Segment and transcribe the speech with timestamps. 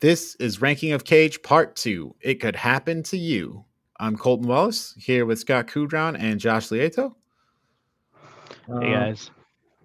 [0.00, 2.14] This is Ranking of Cage Part 2.
[2.20, 3.64] It could happen to you.
[3.98, 7.14] I'm Colton Wallace here with Scott Kudron and Josh Lieto.
[8.68, 9.32] Hey Um, guys.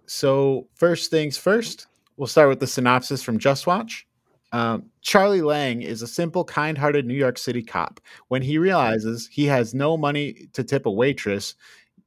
[0.06, 4.06] So, first things first, we'll start with the synopsis from Just Watch.
[4.52, 8.00] Um, Charlie Lang is a simple, kind hearted New York City cop.
[8.28, 11.56] When he realizes he has no money to tip a waitress,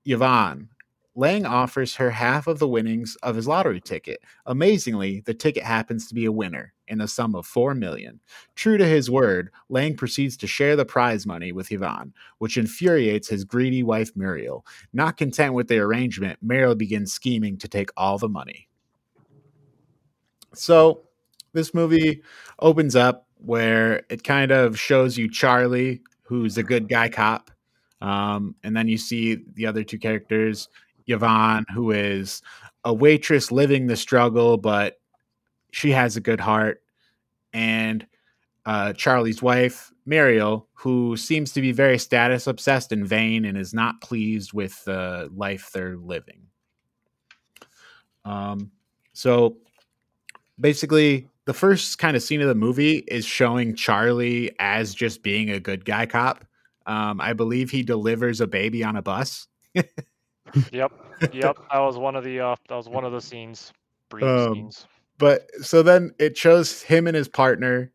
[0.04, 0.68] Yvonne,
[1.16, 4.20] Lang offers her half of the winnings of his lottery ticket.
[4.44, 8.20] Amazingly, the ticket happens to be a winner in the sum of four million.
[8.54, 13.28] True to his word, Lang proceeds to share the prize money with Yvonne, which infuriates
[13.28, 14.66] his greedy wife Muriel.
[14.92, 18.68] Not content with the arrangement, Muriel begins scheming to take all the money.
[20.52, 21.00] So,
[21.54, 22.22] this movie
[22.58, 27.50] opens up where it kind of shows you Charlie, who's a good guy cop,
[28.00, 30.68] um, and then you see the other two characters,
[31.06, 32.42] Yvonne, who is
[32.84, 34.98] a waitress living the struggle, but
[35.72, 36.82] she has a good heart,
[37.52, 38.06] and
[38.64, 43.72] uh, Charlie's wife, Muriel, who seems to be very status obsessed and vain and is
[43.72, 46.42] not pleased with the life they're living.
[48.24, 48.72] Um,
[49.12, 49.58] so
[50.58, 55.50] basically, the first kind of scene of the movie is showing Charlie as just being
[55.50, 56.44] a good guy cop.
[56.86, 59.46] Um, I believe he delivers a baby on a bus.
[60.72, 60.92] Yep,
[61.32, 61.56] yep.
[61.72, 63.72] That was one of the uh, that was one of the scenes,
[64.10, 64.86] brief Um, scenes.
[65.18, 67.92] but so then it shows him and his partner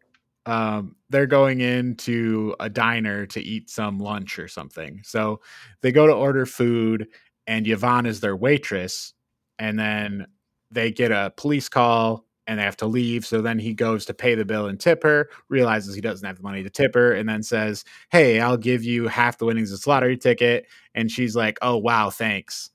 [0.47, 5.39] um they're going into a diner to eat some lunch or something so
[5.83, 7.07] they go to order food
[7.45, 9.13] and yvonne is their waitress
[9.59, 10.25] and then
[10.71, 14.13] they get a police call and they have to leave so then he goes to
[14.13, 17.13] pay the bill and tip her realizes he doesn't have the money to tip her
[17.13, 21.11] and then says hey i'll give you half the winnings of this lottery ticket and
[21.11, 22.71] she's like oh wow thanks.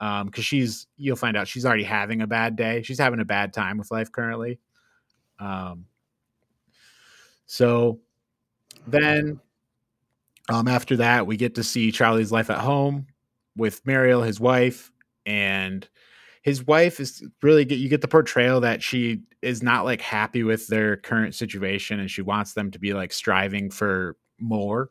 [0.00, 3.24] Um because she's you'll find out she's already having a bad day she's having a
[3.24, 4.58] bad time with life currently.
[5.38, 5.86] Um
[7.46, 8.00] so
[8.86, 9.40] then
[10.48, 13.06] um after that we get to see charlie's life at home
[13.56, 14.90] with muriel his wife
[15.24, 15.88] and
[16.44, 20.44] his wife is really get you get the portrayal that she is not like happy
[20.44, 24.90] with their current situation and she wants them to be like striving for more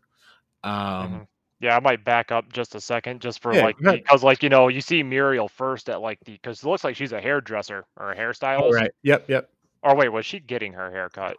[0.63, 1.28] um Mhm.
[1.59, 4.50] Yeah, I might back up just a second, just for Yeah, like because like you
[4.50, 7.86] know you see Muriel first at like the because it looks like she's a hairdresser
[7.96, 8.74] or a hairstylist.
[8.74, 8.92] Right.
[9.02, 9.50] yep yep
[9.81, 11.38] Or wait, was she getting her hair cut?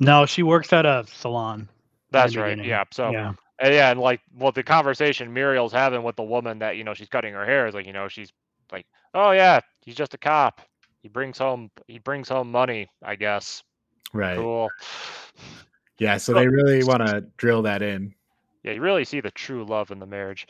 [0.00, 1.68] No, she works at a salon.
[2.10, 2.50] That's right.
[2.50, 2.68] beginning.
[2.68, 2.82] Yeah.
[2.90, 3.34] So yeah.
[3.60, 6.94] and yeah, and like well, the conversation Muriel's having with the woman that you know
[6.94, 8.32] she's cutting her hair is like you know she's
[8.72, 10.60] like, oh yeah, he's just a cop.
[11.02, 13.62] He brings home he brings home money, I guess.
[14.12, 14.70] right Cool.
[15.98, 18.14] yeah so So- they really want to drill that in
[18.62, 20.46] Yeah, you really see the true love in the marriage.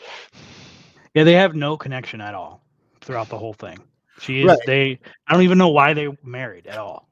[1.15, 2.65] Yeah, they have no connection at all
[3.01, 3.79] throughout the whole thing.
[4.21, 4.59] She is Right.
[4.67, 7.09] they I don't even know why they married at all.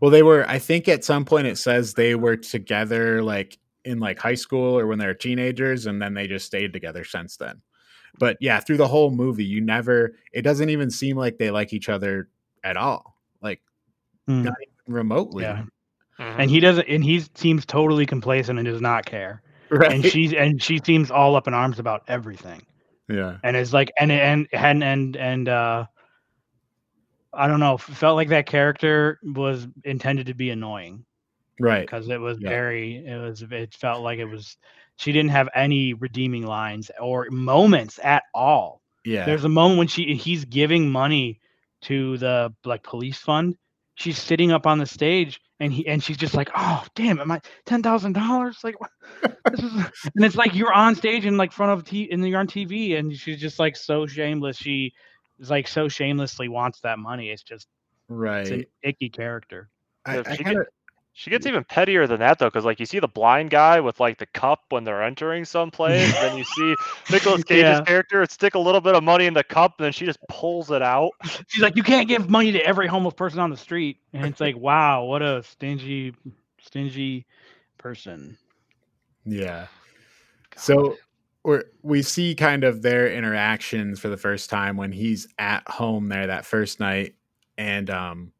[0.00, 0.48] Well, they were.
[0.48, 4.78] I think at some point it says they were together, like in like high school
[4.78, 7.60] or when they were teenagers, and then they just stayed together since then.
[8.18, 10.14] But yeah, through the whole movie, you never.
[10.32, 12.28] It doesn't even seem like they like each other
[12.64, 13.60] at all, like
[14.28, 14.44] Mm.
[14.44, 15.42] not even remotely.
[15.44, 15.64] Yeah.
[16.18, 16.36] Mhm.
[16.38, 19.42] And he doesn't and he seems totally complacent and does not care.
[19.70, 19.90] Right.
[19.92, 22.62] And she's and she seems all up in arms about everything.
[23.08, 23.38] yeah.
[23.42, 25.86] and it's like and and and and and uh
[27.34, 31.04] i don't know felt like that character was intended to be annoying
[31.60, 31.80] Right.
[31.82, 32.48] because it was Yeah.
[32.50, 34.56] very it was it felt like it was
[34.96, 38.82] she didn't have any redeeming lines or moments at all.
[39.04, 39.24] Yeah.
[39.26, 41.40] there's a moment when she he's giving money
[41.82, 43.56] to the like police fund.
[43.96, 47.30] She's sitting up on the stage and he and she's just like oh damn am
[47.30, 48.58] i ten thousand dollars?
[48.62, 48.76] Like
[49.22, 52.38] this is and it's like you're on stage in like front of t and you're
[52.38, 54.56] on tv and she's just like so shameless.
[54.56, 54.92] She
[55.40, 57.30] is like so shamelessly wants that money.
[57.30, 57.66] It's just
[58.08, 58.42] right.
[58.42, 59.68] it's an icky character.
[60.04, 60.64] I, If I kinda,
[61.14, 64.00] She gets even pettier than that though, because like you see the blind guy with
[64.00, 66.76] like the cup when they're entering someplace, then you see
[67.10, 67.80] Nicolas Cage's Yeah.
[67.80, 70.70] character stick a little bit of money in the cup, and then she just pulls
[70.70, 71.10] it out.
[71.48, 74.40] she's like you can't give money to every homeless person on the street and it's
[74.40, 76.14] like wow what a stingy
[76.60, 77.26] stingy
[77.78, 78.36] person
[79.24, 79.66] yeah.
[80.56, 80.98] So
[81.44, 86.08] we we see kind of their interactions for the first time when he's at home
[86.08, 87.14] there that first night,
[87.58, 88.32] and um,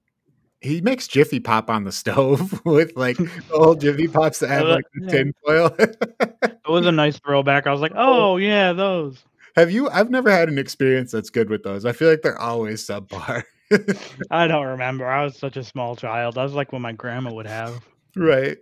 [0.62, 3.18] he makes Jiffy Pop on the stove with like
[3.52, 5.10] old Jiffy Pops that have like the yeah.
[5.10, 5.74] tin foil.
[5.78, 9.24] it was a nice throwback i was like oh yeah those
[9.56, 9.88] have you?
[9.90, 11.84] I've never had an experience that's good with those.
[11.84, 13.44] I feel like they're always subpar.
[14.30, 15.06] I don't remember.
[15.06, 16.38] I was such a small child.
[16.38, 17.84] I was like what my grandma would have.
[18.16, 18.58] right.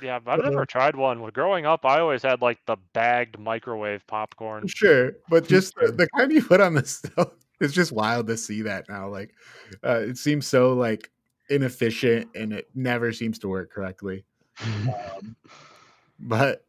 [0.00, 1.20] Yeah, but I've Uh, never tried one.
[1.20, 4.66] Well, growing up, I always had like the bagged microwave popcorn.
[4.68, 7.32] Sure, but just the, the kind you put on the stove.
[7.60, 9.08] It's just wild to see that now.
[9.08, 9.34] Like,
[9.84, 11.10] uh, it seems so like
[11.48, 14.24] inefficient and it never seems to work correctly.
[14.62, 15.36] Um,
[16.18, 16.64] but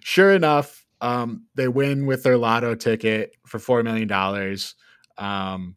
[0.00, 4.74] sure enough, um, they win with their lotto ticket for four million dollars.
[5.18, 5.76] Um,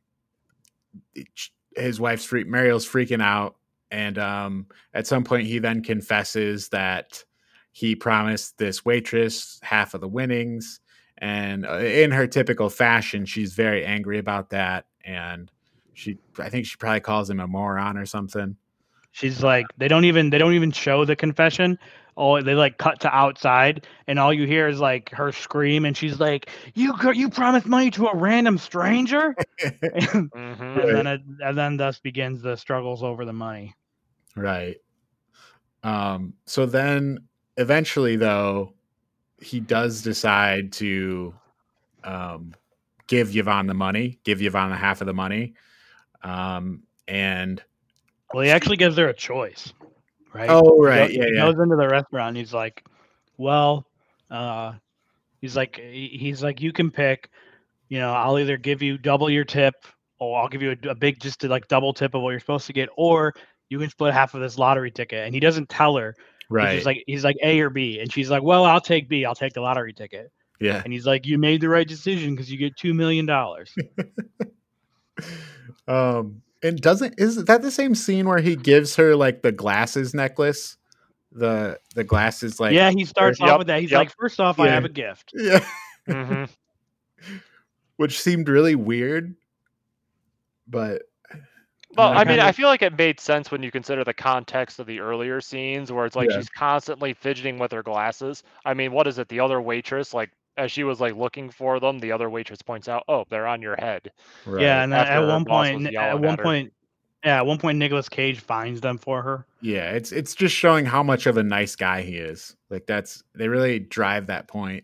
[1.75, 3.55] his wife's free, Mariel's freaking out,
[3.91, 7.23] and um, at some point he then confesses that
[7.71, 10.79] he promised this waitress half of the winnings,
[11.17, 15.51] and uh, in her typical fashion, she's very angry about that, and
[15.99, 18.55] she, I think she probably calls him a moron or something.
[19.11, 21.77] She's like, they don't even they don't even show the confession.
[22.15, 25.95] Oh, they like cut to outside, and all you hear is like her scream, and
[25.95, 29.35] she's like, "You you promised money to a random stranger,"
[29.81, 30.83] and, Mhm.
[30.83, 33.73] and then it, and then thus begins the struggles over the money.
[34.35, 34.77] Right.
[35.83, 37.19] Um, so then
[37.57, 38.73] eventually though,
[39.41, 41.33] he does decide to
[42.03, 42.53] um
[43.07, 45.53] give Yvonne the money, give Yvonne the half of the money.
[46.23, 47.63] Um and
[48.33, 49.73] Well, he actually gives her a choice,
[50.33, 50.49] right?
[50.49, 51.51] oh He right, yeah, he yeah.
[51.51, 52.29] goes into the restaurant.
[52.29, 52.83] And he's like,
[53.37, 53.85] "Well,
[54.29, 54.73] uh,
[55.41, 57.29] he's like, he's like, you can pick.
[57.89, 59.73] You know, I'll either give you double your tip,
[60.19, 62.39] or I'll give you a, a big, just to like double tip of what you're
[62.39, 63.33] supposed to get, or
[63.69, 66.15] you can split half of this lottery ticket." And he doesn't tell her.
[66.49, 66.75] Right.
[66.75, 69.25] He's like, he's like A or B, and she's like, "Well, I'll take B.
[69.25, 70.81] I'll take the lottery ticket." yeah.
[70.83, 73.73] And he's like, "You made the right decision because you get two million dollars."
[75.87, 80.13] Um and doesn't is that the same scene where he gives her like the glasses
[80.13, 80.77] necklace?
[81.31, 83.81] The the glasses like yeah, he starts Yep, off with that.
[83.81, 83.99] He's yep.
[83.99, 85.63] like, first off, I have a gift." yeah.
[86.07, 86.49] Mhm.
[87.97, 89.35] Which seemed really weird.
[90.67, 91.03] But
[91.97, 94.79] Well, I mean, kinda- I feel like it made sense when you consider the context
[94.79, 96.37] of the earlier scenes where it's like Yeah.
[96.37, 98.43] she's constantly fidgeting with her glasses.
[98.65, 99.27] I mean, what is it?
[99.29, 102.87] The other waitress, like as she was like looking for them, the other waitress points
[102.87, 104.11] out, "Oh, they're on your head."
[104.45, 104.61] right.
[104.61, 106.73] Yeah, and after at one point, at one at point,
[107.23, 109.45] yeah, at one point, Nicolas Cage finds them for her.
[109.61, 112.55] Yeah, it's it's just showing how much of a nice guy he is.
[112.69, 114.83] Like that's they really drive that point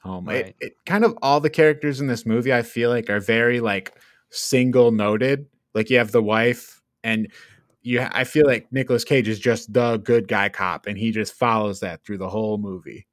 [0.00, 0.28] home.
[0.28, 0.56] It, Right.
[0.60, 3.94] it kind of all the characters in this movie I feel like are very like
[4.30, 5.46] single noted.
[5.74, 7.28] Like you have the wife and
[7.82, 11.34] you I feel like Nicolas Cage is just the good guy cop and he just
[11.34, 13.06] follows that through the whole movie.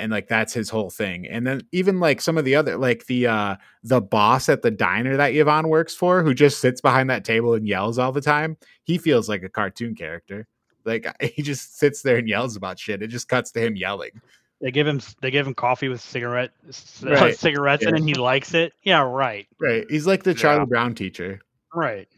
[0.00, 1.26] And like that's his whole thing.
[1.26, 4.70] And then even like some of the other like the uh the boss at the
[4.70, 8.20] diner that Yvonne works for who just sits behind that table and yells all the
[8.20, 10.46] time, he feels like a cartoon character.
[10.84, 13.02] Like he just sits there and yells about shit.
[13.02, 14.20] It just cuts to him yelling.
[14.62, 17.36] They give him they give him coffee with cigarette c- Right.
[17.38, 17.90] cigarettes Yeah.
[17.94, 18.72] and he likes it.
[18.82, 19.84] Yeah, right, Right.
[19.88, 20.64] He's like the Charlie Yeah.
[20.66, 21.40] Brown teacher.
[21.74, 22.08] right.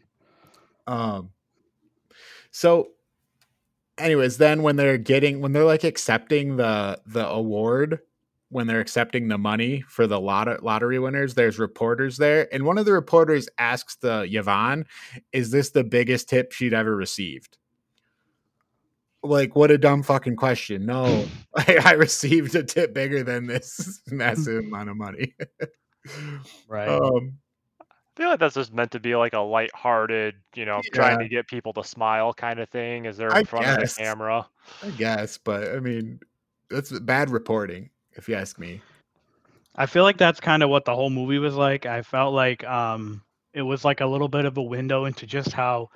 [0.87, 1.29] Um
[2.51, 2.89] so
[3.97, 7.99] anyways, then when they're getting when they're like accepting the the award,
[8.49, 12.47] when they're accepting the money for the lot- lottery winners, there's reporters there.
[12.53, 14.85] And one of the reporters asks the Yvonne,
[15.31, 17.57] is this the biggest tip she'd ever received?
[19.23, 20.85] Like, what a dumb fucking question.
[20.85, 21.25] No,
[21.55, 25.33] I, I received a tip bigger than this massive amount of money.
[26.67, 26.89] Right.
[26.89, 27.37] um,
[28.15, 31.27] I feel like that's just meant to be like a light-hearted, you know, trying to
[31.27, 33.69] get people to smile kind of thing as they're in I front guess.
[33.69, 34.47] of the camera.
[34.81, 36.19] I guess, but I mean,
[36.69, 38.83] that's bad reporting, if you ask me.
[39.75, 41.85] I feel like that's kind of what the whole movie was like.
[41.85, 43.21] I felt like um
[43.53, 45.89] it was like a little bit of a window into just how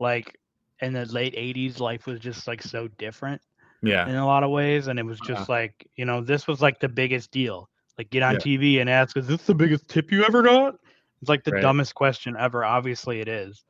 [0.00, 0.38] like
[0.80, 3.40] in the late 80s life was just like so different
[3.82, 4.06] Yeah.
[4.06, 5.48] in a lot of ways and it was just Uh-huh.
[5.48, 7.68] like, you know, this was like the biggest deal.
[7.98, 8.38] Like get on Yeah.
[8.38, 10.76] TV and ask, "Is this the biggest tip you ever got?"
[11.20, 11.62] It's like the Right.
[11.62, 12.64] dumbest question ever.
[12.64, 13.64] Obviously it is.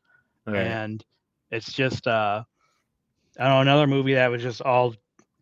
[0.46, 0.78] Right.
[0.78, 1.04] and
[1.50, 2.42] it's just uh
[3.38, 4.94] I don't know another movie that was just all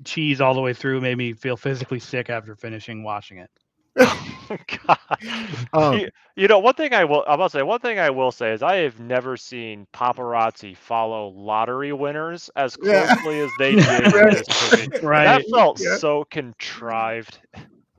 [0.04, 3.50] cheese all the way through made me feel physically sick after finishing watching it.
[4.86, 4.98] God.
[5.72, 8.30] Um, you, you know, one thing I will, I must say, one thing I will
[8.32, 13.08] say is I have never seen paparazzi follow lottery winners as Yeah.
[13.16, 14.22] closely as they did in Right.
[14.22, 14.48] this.
[15.22, 15.98] That felt Yeah.
[16.00, 17.38] so contrived.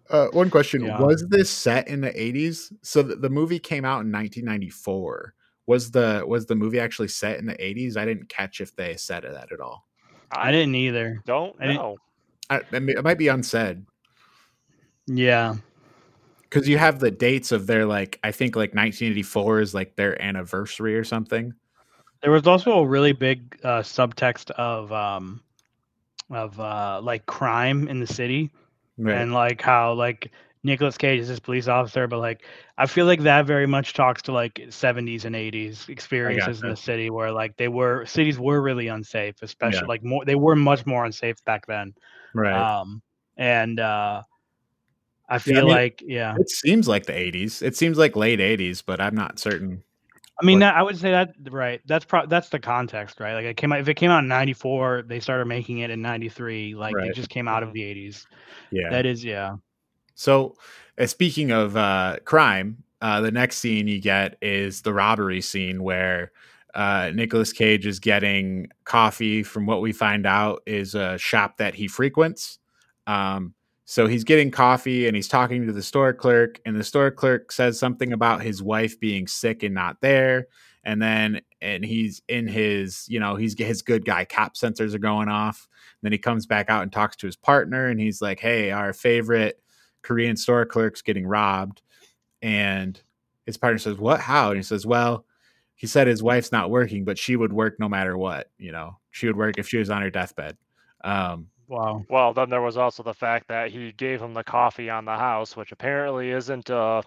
[0.10, 1.00] Uh, one question: Yeah.
[1.00, 2.72] Was this set in the '80s?
[2.82, 5.34] So the, the movie came out in 1994.
[5.68, 7.96] Was the was the movie actually set in the '80s?
[7.98, 9.86] I didn't catch if they said that at all.
[10.32, 11.22] I didn't either.
[11.26, 11.98] Don't I didn't- know.
[12.50, 13.86] I, I mean, it might be unsaid
[15.06, 15.56] Yeah.
[16.42, 18.20] because you have the dates of their like.
[18.24, 21.54] I think like 1984 is like their anniversary or something.
[22.24, 25.42] There was also a really big uh, subtext of um
[26.32, 28.52] of uh like crime in the city
[29.02, 29.16] Right.
[29.16, 32.44] and like how like Nicolas Cage is this police officer, but like
[32.78, 36.76] I feel like that very much talks to like 70s and 80s experiences in the
[36.76, 39.86] city where like they were cities were really unsafe, especially Yeah.
[39.88, 41.94] like more they were much more unsafe back then.
[42.34, 42.54] right.
[42.82, 43.02] Um
[43.38, 44.24] and uh
[45.30, 46.36] I Yeah, I feel mean- like yeah.
[46.38, 47.62] it seems like the '80s.
[47.62, 49.84] It seems like late '80s, but I'm not certain.
[50.42, 51.82] I mean, that, I would say that right.
[51.86, 53.34] That's pro- that's the context, right?
[53.34, 56.02] Like it came out if it came out in '94, they started making it in
[56.02, 56.76] '93.
[56.76, 57.10] Like Right.
[57.10, 58.26] it just came out of the '80s.
[58.72, 58.90] Yeah.
[58.90, 59.58] That is, yeah.
[60.16, 60.56] So,
[60.98, 65.84] uh, speaking of uh, crime, uh, the next scene you get is the robbery scene
[65.84, 66.32] where
[66.74, 71.74] uh, Nicolas Cage is getting coffee from what we find out is a shop that
[71.76, 72.60] he frequents.
[73.08, 73.54] Um,
[73.90, 77.52] so he's getting coffee and he's talking to the store clerk, and the store clerk
[77.52, 80.48] says something about his wife being sick and not there.
[80.84, 85.00] And then, and he's in his, you know, he's his good guy cop sensors are
[85.00, 85.68] going off.
[86.02, 88.94] then he comes back out and talks to his partner, and he's like, "Hey, our
[88.94, 89.62] favorite
[90.02, 91.82] Korean store clerk's getting robbed.
[92.42, 93.02] And
[93.46, 94.20] his partner says, What?
[94.20, 94.50] How?
[94.50, 95.26] And he says, Well,
[95.76, 98.50] he said his wife's not working, but she would work no matter what.
[98.58, 100.58] You know, she would work if she was on her deathbed.
[101.04, 102.04] Um, Wow.
[102.10, 105.16] Well, then there was also the fact that he gave him the coffee on the
[105.16, 107.04] house, which apparently isn't a,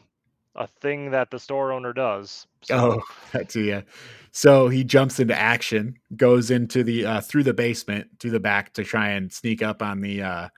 [0.54, 2.46] a thing that the store owner does.
[2.62, 3.02] So, oh,
[3.32, 3.82] that's yeah.
[4.30, 8.72] So he jumps into action, goes into the uh, through the basement, through the back
[8.74, 10.48] to try and sneak up on the uh,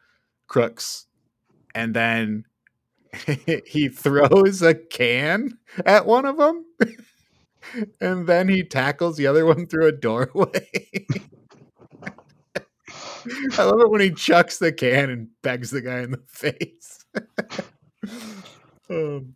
[0.48, 1.06] crooks,
[1.74, 2.44] and then
[3.66, 5.56] he throws a can
[5.86, 6.66] at one of them,
[8.02, 11.06] and then he tackles the other one through a doorway.
[13.58, 17.04] I love it when he chucks the can and begs the guy in the face.
[18.90, 19.34] um,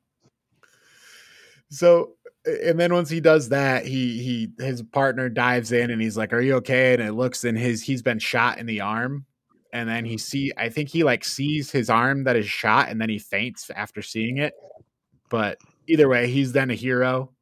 [1.70, 2.14] so,
[2.44, 6.32] and then once he does that, he he his partner dives in and he's like,
[6.32, 9.26] "Are you okay?" And it looks in his he's been shot in the arm,
[9.72, 13.00] and then he see I think he like sees his arm that is shot, and
[13.00, 14.54] then he faints after seeing it.
[15.30, 17.32] But either way, he's then a hero.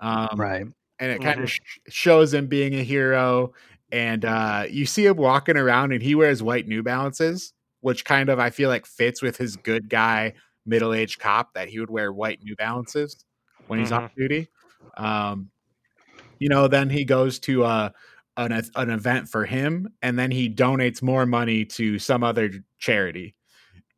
[0.00, 0.66] Um, right.
[0.98, 3.52] and it kind of sh- shows him being a hero
[3.94, 8.28] and uh you see him walking around and he wears white new balances which kind
[8.28, 10.32] of i feel like fits with his good guy
[10.66, 13.24] middle-aged cop that he would wear white new balances
[13.66, 14.48] when he's on duty.
[14.96, 15.50] Um
[16.38, 17.90] you know then he goes to uh
[18.36, 23.36] an, an event for him and then he donates more money to some other charity.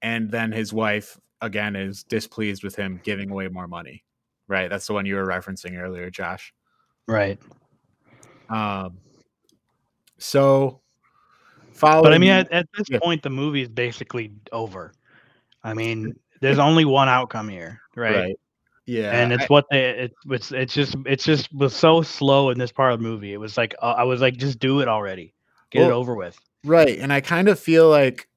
[0.03, 4.05] And then his wife again is displeased with him giving away more money.
[4.49, 6.53] Right that's the one you were referencing earlier josh.
[7.09, 7.39] Right.
[8.51, 8.99] um,
[10.19, 10.81] so
[11.73, 12.99] following, But I mean, at, at this Yeah.
[12.99, 14.93] point, the movie is basically over.
[15.65, 18.15] I mean, there's only one outcome here, right?
[18.17, 18.37] right,
[18.87, 22.51] yeah, and it's I- what they it, it's it's just it's just was so slow
[22.51, 23.33] in this part of the movie.
[23.33, 25.35] It was like uh, I was like, just do it already,
[25.71, 26.39] get it over with.
[26.65, 28.29] right, and I kind of feel like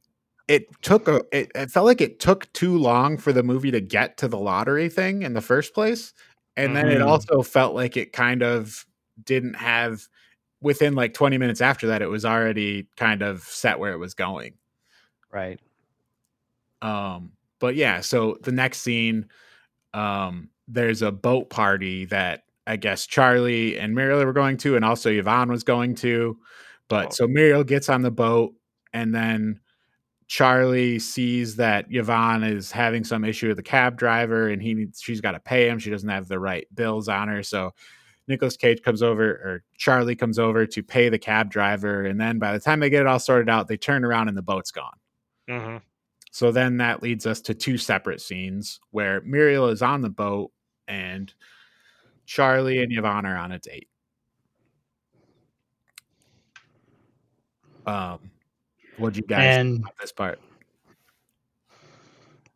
[0.48, 3.82] it took a, it, it felt like it took too long for the movie to
[3.82, 6.14] get to the lottery thing in the first place,
[6.58, 7.08] and then it Mhm.
[7.08, 8.86] also felt like it kind of
[9.24, 10.08] didn't have
[10.62, 14.14] within like 20 minutes after that it was already kind of set where it was
[14.14, 14.54] going
[15.32, 15.60] Right.
[16.82, 19.28] Um, but yeah, so the next scene,
[19.94, 24.86] um, there's a boat party that I guess Charlie and Muriel were going to, and
[24.86, 26.38] also Yvonne was going to.
[26.88, 27.10] But Oh.
[27.12, 28.54] so Muriel gets on the boat,
[28.94, 29.60] and then
[30.28, 35.02] Charlie sees that Yvonne is having some issue with the cab driver, and he needs
[35.02, 35.80] she's got to pay him.
[35.80, 37.74] She doesn't have the right bills on her, so
[38.30, 42.40] Nicolas Cage comes over, or Charlie comes over to pay the cab driver, and then
[42.40, 44.72] by the time they get it all sorted out, they turn around and the boat's
[44.72, 44.98] gone.
[45.50, 45.78] hmm
[46.32, 50.52] So then that leads us to two separate scenes where Muriel is on the boat
[50.88, 51.34] and
[52.26, 53.90] Charlie and Yvonne are on a date.
[57.86, 58.20] Um,
[58.98, 60.40] what'd you guys think And about this part?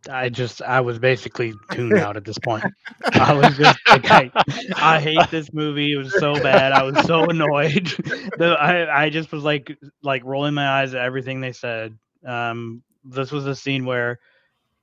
[0.09, 2.65] I just I was basically tuned out at this point.
[3.13, 4.31] I was just like, I,
[4.75, 5.93] I hate this movie.
[5.93, 6.71] It was so bad.
[6.73, 7.87] I was so annoyed.
[8.37, 11.97] the, I I just was like like rolling my eyes at everything they said.
[12.25, 14.19] Um, this was a scene where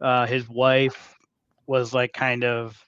[0.01, 1.15] uh, his wife
[1.67, 2.83] was like kind of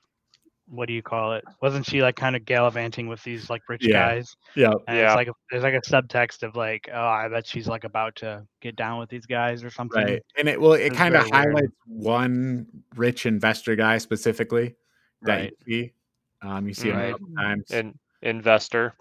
[0.72, 1.44] what do you call it?
[1.60, 3.92] Wasn't she like kind of gallivanting with these like rich Yeah.
[4.14, 4.34] guys?
[4.56, 5.06] Yeah, And Yeah.
[5.08, 8.16] it's like a, there's like a subtext of like, oh, I bet she's like about
[8.16, 10.02] to get down with these guys or something.
[10.02, 10.22] right.
[10.38, 11.54] And it well, it It's kind of very weird.
[11.54, 14.74] highlights one rich investor guy specifically
[15.22, 15.54] that Right.
[15.66, 15.92] you see.
[16.40, 17.12] Um, you see him a Right.
[17.12, 17.70] couple times.
[17.70, 18.94] In, investor.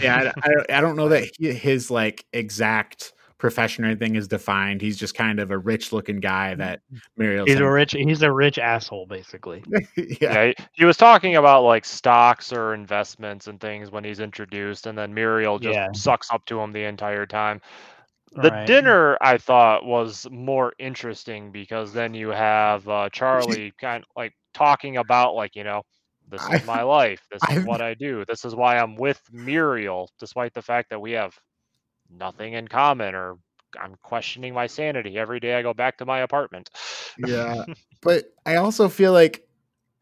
[0.00, 4.28] yeah, I, I, I don't know that he, his like exact profession or anything is
[4.28, 4.80] defined.
[4.80, 6.80] He's just kind of a rich looking guy that
[7.16, 7.46] Muriel.
[7.46, 9.64] He's a rich he's a rich asshole basically.
[9.96, 10.14] yeah.
[10.20, 14.86] yeah, he, he was talking about like stocks or investments and things when he's introduced,
[14.86, 15.88] and then Muriel just Yeah.
[15.92, 17.60] sucks up to him the entire time.
[18.32, 18.66] The Right.
[18.66, 24.34] dinner I thought was more interesting because then you have uh, Charlie kind of like
[24.54, 25.82] talking about like you know
[26.28, 28.94] this I- is my life, this is I've- what I do, this is why I'm
[28.94, 31.36] with Muriel, despite the fact that we have
[32.10, 33.38] nothing in common or
[33.80, 36.70] I'm questioning my sanity every day I go back to my apartment.
[37.18, 37.64] Yeah.
[38.02, 39.46] but I also feel like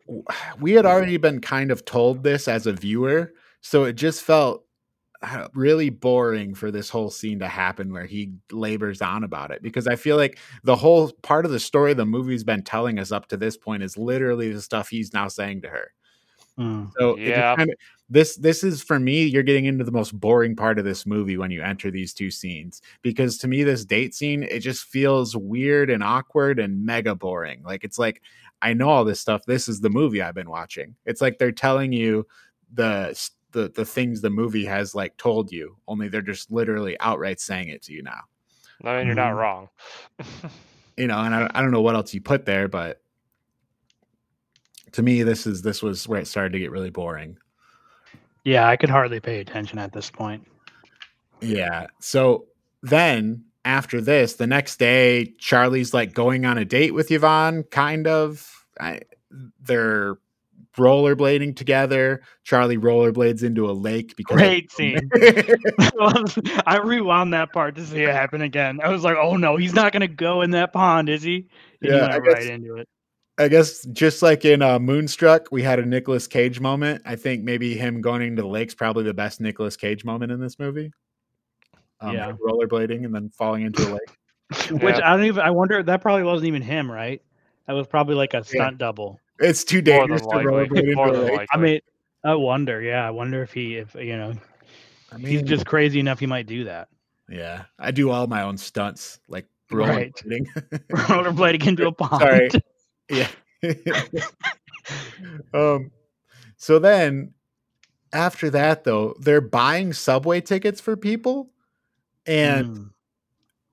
[0.60, 4.64] we had already been kind of told this as a viewer, so it just felt
[5.22, 9.60] uh, really boring for this whole scene to happen where he labors on about it
[9.62, 13.10] because I feel like the whole part of the story the movie's been telling us
[13.10, 15.92] up to this point is literally the stuff he's now saying to her.
[16.56, 16.92] Mm.
[16.98, 17.66] So it just Yeah.
[18.08, 19.24] Kinda- this this is for me.
[19.24, 22.30] You're getting into the most boring part of this movie when you enter these two
[22.30, 27.14] scenes because to me this date scene it just feels weird and awkward and mega
[27.14, 27.62] boring.
[27.62, 28.22] Like it's like
[28.62, 29.44] I know all this stuff.
[29.46, 30.96] This is the movie I've been watching.
[31.06, 32.26] It's like they're telling you
[32.74, 33.18] the
[33.52, 35.76] the the things the movie has like told you.
[35.86, 38.20] Only they're just literally outright saying it to you now.
[38.84, 39.38] I mean, you're not Mhm.
[39.38, 39.68] wrong.
[40.96, 43.00] You know, and I, I don't know what else you put there, but
[44.90, 47.36] to me this is this was where it started to get really boring.
[48.48, 50.46] Yeah, I could hardly pay attention at this point.
[51.42, 51.88] Yeah.
[52.00, 52.46] So
[52.82, 58.06] then after this, the next day, Charlie's like going on a date with Yvonne, kind
[58.06, 58.50] of.
[58.80, 59.00] I,
[59.60, 60.16] they're
[60.78, 62.22] rollerblading together.
[62.42, 65.10] Charlie rollerblades into a lake because Great scene.
[66.66, 68.80] I rewound that part to see it happen again.
[68.82, 71.48] I was like, oh no, he's not gonna go in that pond, is he?
[71.82, 72.88] And he Yeah, went I right into it.
[73.38, 77.02] I guess just like in uh, Moonstruck, we had a Nicolas Cage moment.
[77.04, 80.40] I think maybe him going into the lake's probably the best Nicolas Cage moment in
[80.40, 80.90] this movie.
[82.00, 82.30] Um, Yeah.
[82.30, 84.00] him rollerblading and then falling into a lake.
[84.82, 85.12] Which Yeah.
[85.12, 85.40] I don't even.
[85.40, 85.82] I wonder.
[85.82, 87.22] That probably wasn't even him, right?
[87.66, 89.20] That was probably like a stunt double.
[89.38, 91.48] It's too More dangerous to rollerblade into More a lake.
[91.52, 91.80] I mean,
[92.24, 92.80] I wonder.
[92.80, 94.32] Yeah, I wonder if he, if you know,
[95.12, 96.88] I he's just crazy enough, he might do that.
[97.28, 100.12] Yeah, I do all my own stunts, like Right.
[100.14, 100.46] rollerblading.
[100.92, 102.22] Rollerblading into a pond.
[102.22, 102.48] Sorry.
[103.10, 103.28] Yeah.
[105.54, 105.90] um.
[106.56, 107.34] So then,
[108.12, 111.50] after that, though, they're buying subway tickets for people,
[112.26, 112.90] and Mm.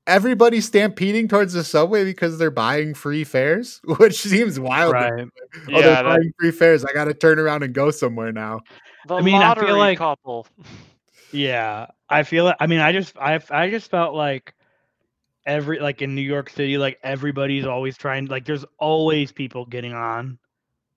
[0.08, 4.94] everybody's stampeding towards the subway because they're buying free fares, which seems wild.
[4.94, 5.28] right.
[5.56, 6.86] Oh, Yeah, they're that- buying free fares.
[6.86, 8.60] I got to turn around and go somewhere now.
[9.08, 10.46] the I mean, I feel like- couple.
[11.32, 12.56] Yeah, I feel it.
[12.60, 14.54] I mean, I just, I, I just felt like
[15.46, 18.26] every, like in New York City, like everybody's always trying.
[18.26, 20.38] Like, there's always people getting on.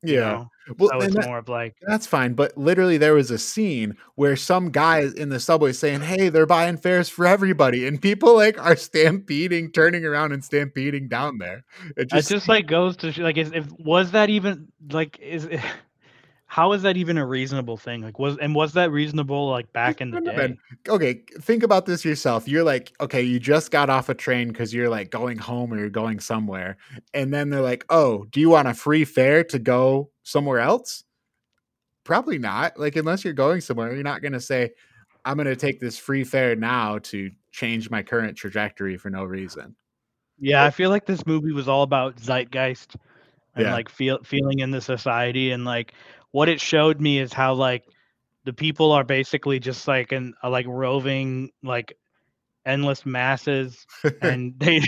[0.05, 0.21] you Yeah.
[0.21, 0.51] know?
[0.79, 3.97] Well, so it's that- more of like, That's fine, but literally there was a scene
[4.15, 8.37] where some guy in the subway saying, "Hey, they're buying fares for everybody," and people
[8.37, 11.65] like are stampeding, turning around and stampeding down there.
[11.97, 15.49] It it just, just like goes to like, is, if was that even like, is
[16.49, 18.01] how is that even a reasonable thing?
[18.01, 20.57] Like, was and was that reasonable like back in the day?
[20.89, 21.23] okay.
[21.41, 22.49] Think about this yourself.
[22.49, 25.79] You're like, okay, you just got off a train because you're like going home or
[25.79, 26.79] you're going somewhere,
[27.13, 31.05] and then they're like, "Oh, do you want a free fare to go somewhere else?"
[32.05, 32.79] Probably not.
[32.79, 34.71] Like, unless you're going somewhere, you're not going to say,
[35.27, 39.25] "I'm going to take this free fare now to change my current trajectory for no
[39.25, 39.77] reason."
[40.41, 42.97] Yeah, I feel like this movie was all about zeitgeist
[43.57, 43.73] and Yeah.
[43.73, 45.95] like feel feeling in the society and like
[46.33, 47.85] what it showed me is how like
[48.45, 51.93] the people are basically just like in uh, like roving like
[52.65, 53.87] endless masses
[54.23, 54.83] and they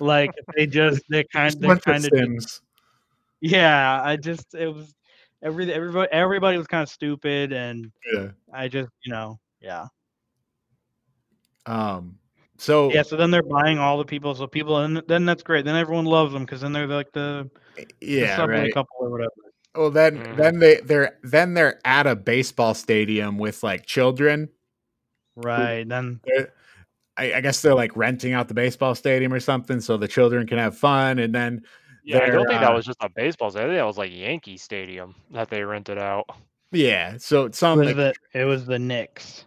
[0.00, 2.12] like they just they kind they kind of
[3.40, 4.94] yeah I just it was
[5.42, 8.28] every everybody everybody was kind of stupid and Yeah.
[8.52, 9.86] I just you know yeah
[11.66, 12.18] Um.
[12.58, 15.64] So yeah so then they're buying all the people so people and then that's great
[15.64, 18.74] then everyone loves them because then they're like the, the yeah, subway right.
[18.74, 19.30] couple or whatever
[19.76, 20.36] Well, then Mhm.
[20.36, 24.48] then they they're then they're at a baseball stadium with like children.
[25.36, 26.20] right then
[27.18, 30.46] I, I guess they're like renting out the baseball stadium or something, so the children
[30.46, 31.18] can have fun.
[31.18, 31.62] And then
[32.04, 33.70] Yeah, I don't think uh, that was just a baseball stadium.
[33.70, 36.24] I think that was like Yankee Stadium that they rented out.
[36.72, 39.44] yeah, so some it was like, the it was the Knicks.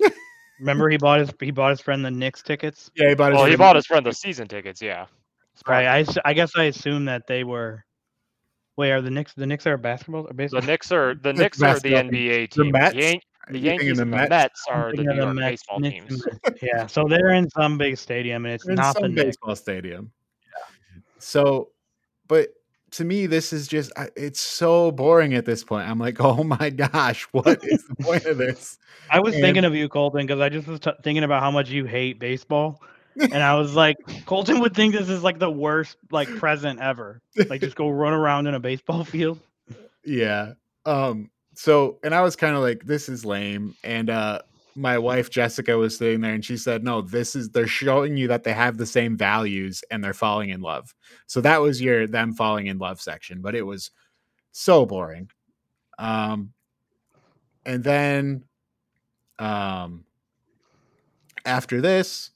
[0.60, 2.90] Remember he bought his he bought his friend the Knicks tickets.
[2.96, 4.80] yeah, he bought his Well, he bought his friend the season tickets.
[4.82, 5.06] Yeah.
[5.66, 5.86] Right.
[5.86, 7.84] I, I guess I assume that they were.
[8.76, 10.60] Wait, are the Knicks the Knicks are basketball or The?
[10.66, 12.10] Knicks are the It's Knicks are the basketball.
[12.12, 12.72] NBA The team.
[12.72, 12.94] Mets?
[12.94, 14.30] Yan- the Yankees the and the Mets?
[14.30, 16.26] Mets are the New of York Mets, baseball Knicks teams.
[16.62, 19.24] Yeah, so they're in some big stadium and it's in not the some Knicks.
[19.36, 20.10] baseball stadium.
[21.18, 21.70] So,
[22.28, 22.50] but
[22.92, 25.88] to me, this is just it's so boring at this point.
[25.88, 28.78] I'm like, oh my gosh, what is the point of this?
[29.10, 31.50] I was And- thinking of you, Colton, because I just was t- thinking about how
[31.50, 32.80] much you hate baseball,
[33.18, 37.20] and I was like, Colton would think this is like the worst like present ever.
[37.48, 39.40] Like just go run around in a baseball field.
[40.04, 40.54] Yeah.
[40.84, 44.40] Um so and I was kind of like this is lame and uh
[44.74, 48.28] my wife Jessica was sitting there and she said no this is they're showing you
[48.28, 50.94] that they have the same values and they're falling in love.
[51.26, 53.90] So that was your them falling in love section, but it was
[54.52, 55.30] so boring.
[55.98, 56.52] Um
[57.64, 58.44] and then
[59.38, 60.04] um
[61.44, 62.30] after this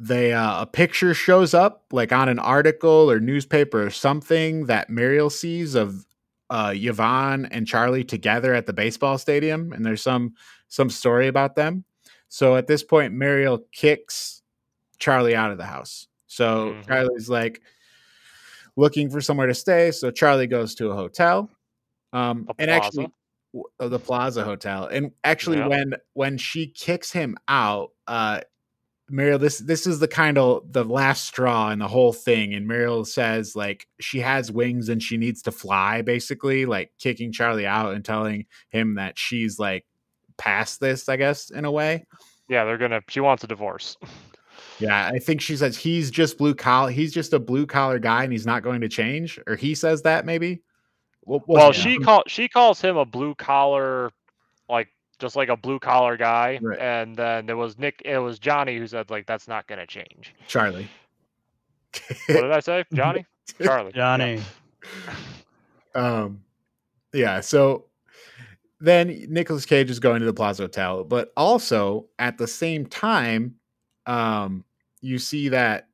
[0.00, 4.88] they uh, a picture shows up like on an article or newspaper or something that
[4.88, 6.06] Muriel sees of
[6.48, 10.34] uh, Yvonne and Charlie together at the baseball stadium, and there's some
[10.68, 11.84] some story about them.
[12.28, 14.42] So at this point, Muriel kicks
[14.98, 16.06] Charlie out of the house.
[16.26, 16.86] So Mhm.
[16.86, 17.60] Charlie's like
[18.76, 19.90] looking for somewhere to stay.
[19.90, 21.50] So Charlie goes to a hotel.
[22.12, 23.08] Um, A and actually,
[23.80, 24.86] uh, the Plaza Hotel.
[24.86, 25.66] And actually, Yeah.
[25.68, 28.40] when when she kicks him out, uh,
[29.10, 32.54] Muriel, this this is the kind of the last straw in the whole thing.
[32.54, 37.32] And Muriel says like she has wings and she needs to fly, basically, like kicking
[37.32, 39.84] Charlie out and telling him that she's like
[40.38, 42.06] past this, I guess, in a way.
[42.48, 43.02] Yeah, they're gonna.
[43.08, 43.96] She wants a divorce.
[44.78, 46.90] Yeah, I think she says he's just blue collar.
[46.90, 49.38] He's just a blue collar guy, and he's not going to change.
[49.46, 50.62] Or he says that maybe.
[51.24, 54.10] Well, she call she calls him a blue collar,
[55.20, 56.58] just like a blue collar guy.
[56.60, 56.78] Right.
[56.78, 58.02] And then there was Nick.
[58.04, 60.34] It was Johnny who said like that's not gonna change.
[60.48, 60.88] Charlie.
[62.28, 63.26] What did I say, Johnny?
[63.62, 63.92] Charlie.
[63.94, 64.16] Yeah.
[64.16, 64.42] Johnny.
[65.94, 66.42] um,
[67.12, 67.40] yeah.
[67.40, 67.86] So
[68.80, 73.56] then Nicolas Cage is going to the Plaza Hotel, but also at the same time,
[74.06, 74.64] um,
[75.00, 75.88] you see that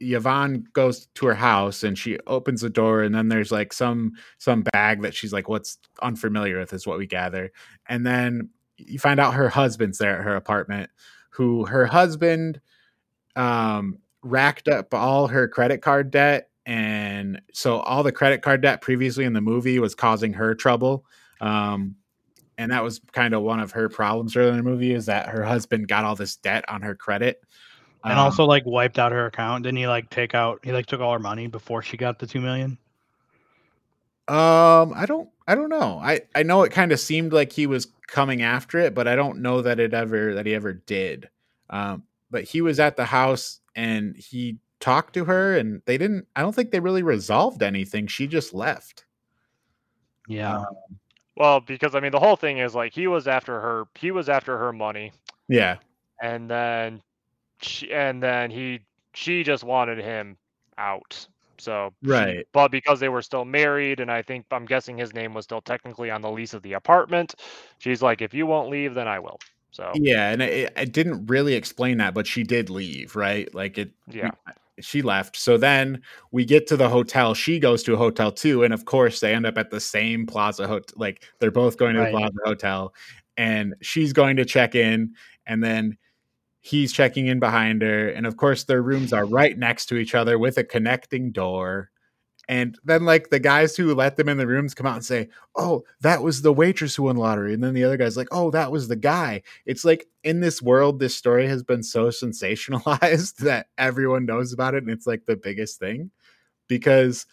[0.00, 4.12] Yvonne goes to her house and she opens the door, and then there's like some
[4.38, 7.52] some bag that she's like, "What's unfamiliar with?" Is what we gather,
[7.88, 8.48] and then
[8.86, 10.90] you find out her husband's there at her apartment.
[11.30, 12.60] Who her husband
[13.36, 18.80] um, racked up all her credit card debt, and so all the credit card debt
[18.80, 21.04] previously in the movie was causing her trouble.
[21.40, 21.96] Um,
[22.58, 25.28] and that was kind of one of her problems earlier in the movie is that
[25.30, 27.42] her husband got all this debt on her credit.
[28.04, 29.62] And Um, also like wiped out her account.
[29.62, 32.26] Didn't he like take out he like took all her money before she got the
[32.26, 32.76] two million?
[34.30, 35.98] Um, I don't, I don't know.
[36.02, 39.16] I I know it kind of seemed like he was coming after it, but I
[39.16, 41.28] don't know that it ever that he ever did.
[41.68, 46.26] Um, but he was at the house and he talked to her, and they didn't.
[46.36, 48.06] I don't think they really resolved anything.
[48.06, 49.04] She just left.
[50.28, 50.62] Yeah.
[51.36, 53.86] Well, because I mean the whole thing is like he was after her.
[53.98, 55.12] He was after her money,
[55.48, 55.76] Yeah,
[56.22, 57.02] and then
[57.62, 58.80] she and then he
[59.14, 60.36] she just wanted him
[60.78, 61.26] out.
[61.60, 62.46] So Right.
[62.52, 65.60] but because they were still married, and I think I'm guessing his name was still
[65.60, 67.34] technically on the lease of the apartment,
[67.78, 69.38] she's like, if you won't leave, then I will.
[69.70, 73.52] So yeah, and it, it didn't really explain that, but she did leave, right?
[73.54, 73.92] Like it.
[74.08, 74.30] Yeah.
[74.80, 75.36] She left.
[75.36, 76.00] So then
[76.32, 77.34] we get to the hotel.
[77.34, 80.26] She goes to a hotel too, and of course they end up at the same
[80.26, 80.94] Plaza Hotel.
[80.96, 82.12] Like they're both going to Right.
[82.12, 82.94] the Plaza Hotel,
[83.36, 85.98] and she's going to check in, and then
[86.60, 90.14] he's checking in behind her, and of course their rooms are right next to each
[90.14, 91.90] other with a connecting door.
[92.48, 95.28] And then, like the guys who let them in the rooms come out and say,
[95.56, 98.28] "Oh, that was the waitress who won the lottery," and then the other guy's like,
[98.32, 102.08] "Oh, that was the guy." It's like in this world, this story has been so
[102.08, 106.10] sensationalized that everyone knows about it, and it's like the biggest thing.
[106.68, 107.26] Because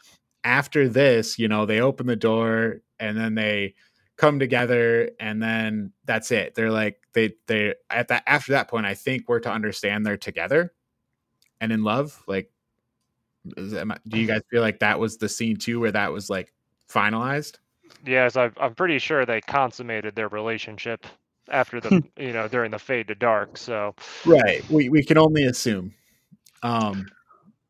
[0.43, 3.75] after this, you know, they open the door and then they
[4.17, 6.55] come together, and then that's it.
[6.55, 10.17] They're like they they at that after that point, I think we're to understand they're
[10.17, 10.73] together
[11.61, 12.21] and in love.
[12.27, 12.51] Like,
[13.55, 16.29] is, am do you guys feel like that was the scene too, where that was
[16.29, 16.51] like
[16.89, 17.57] finalized?
[18.05, 21.05] yes, i I'm pretty sure they consummated their relationship
[21.49, 23.57] after the you know during the fade to dark.
[23.57, 24.67] So Right.
[24.69, 25.93] We we can only assume.
[26.63, 27.07] Um,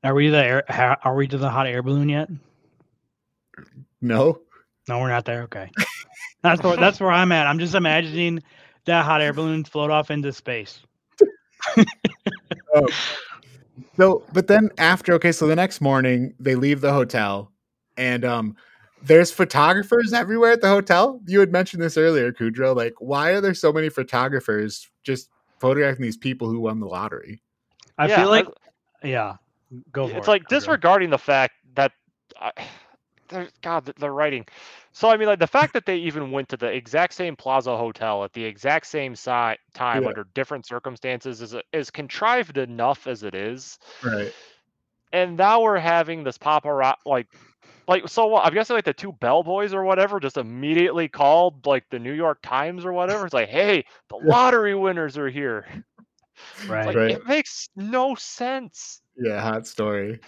[0.03, 2.29] Are we the air, are we to the hot air balloon yet?
[4.01, 4.41] no.
[4.87, 5.43] No, we're not there.
[5.43, 5.69] Okay.
[6.47, 7.47] That's where that's where I'm at.
[7.47, 8.41] I'm just imagining
[8.85, 10.79] that hot air balloon float off into space.
[12.73, 12.87] oh.
[13.95, 17.51] So, but then after, okay, so the next morning they leave the hotel,
[17.95, 18.55] and um,
[19.03, 21.19] there's photographers everywhere at the hotel.
[21.27, 22.75] You had mentioned this earlier, Kudrow.
[22.75, 25.29] Like, why are there so many photographers just
[25.59, 27.41] photographing these people who won the lottery?
[27.97, 28.47] I yeah, feel like
[29.03, 29.35] I- yeah.
[29.91, 30.31] Go for it's it.
[30.31, 30.59] like Pedro.
[30.59, 31.91] disregarding the fact that
[32.41, 32.51] I
[33.27, 34.45] they're, God, the, the writing.
[34.97, 37.77] So I mean, like the fact that they even went to the exact same Plaza
[37.77, 39.29] Hotel at the exact same si-
[39.75, 40.07] time Yeah.
[40.07, 43.77] under different circumstances is is contrived enough as it is.
[44.03, 44.33] Right.
[45.13, 47.27] And now we're having this paparazzi like.
[47.87, 48.43] Like so, what?
[48.45, 52.39] I'm guessing like the two bellboys or whatever just immediately called like the New York
[52.41, 53.23] Times or whatever.
[53.25, 55.65] It's like, hey, the lottery winners are here.
[56.67, 56.87] right.
[56.87, 57.11] Like Right.
[57.11, 59.01] it makes no sense.
[59.15, 60.19] Yeah, hot story.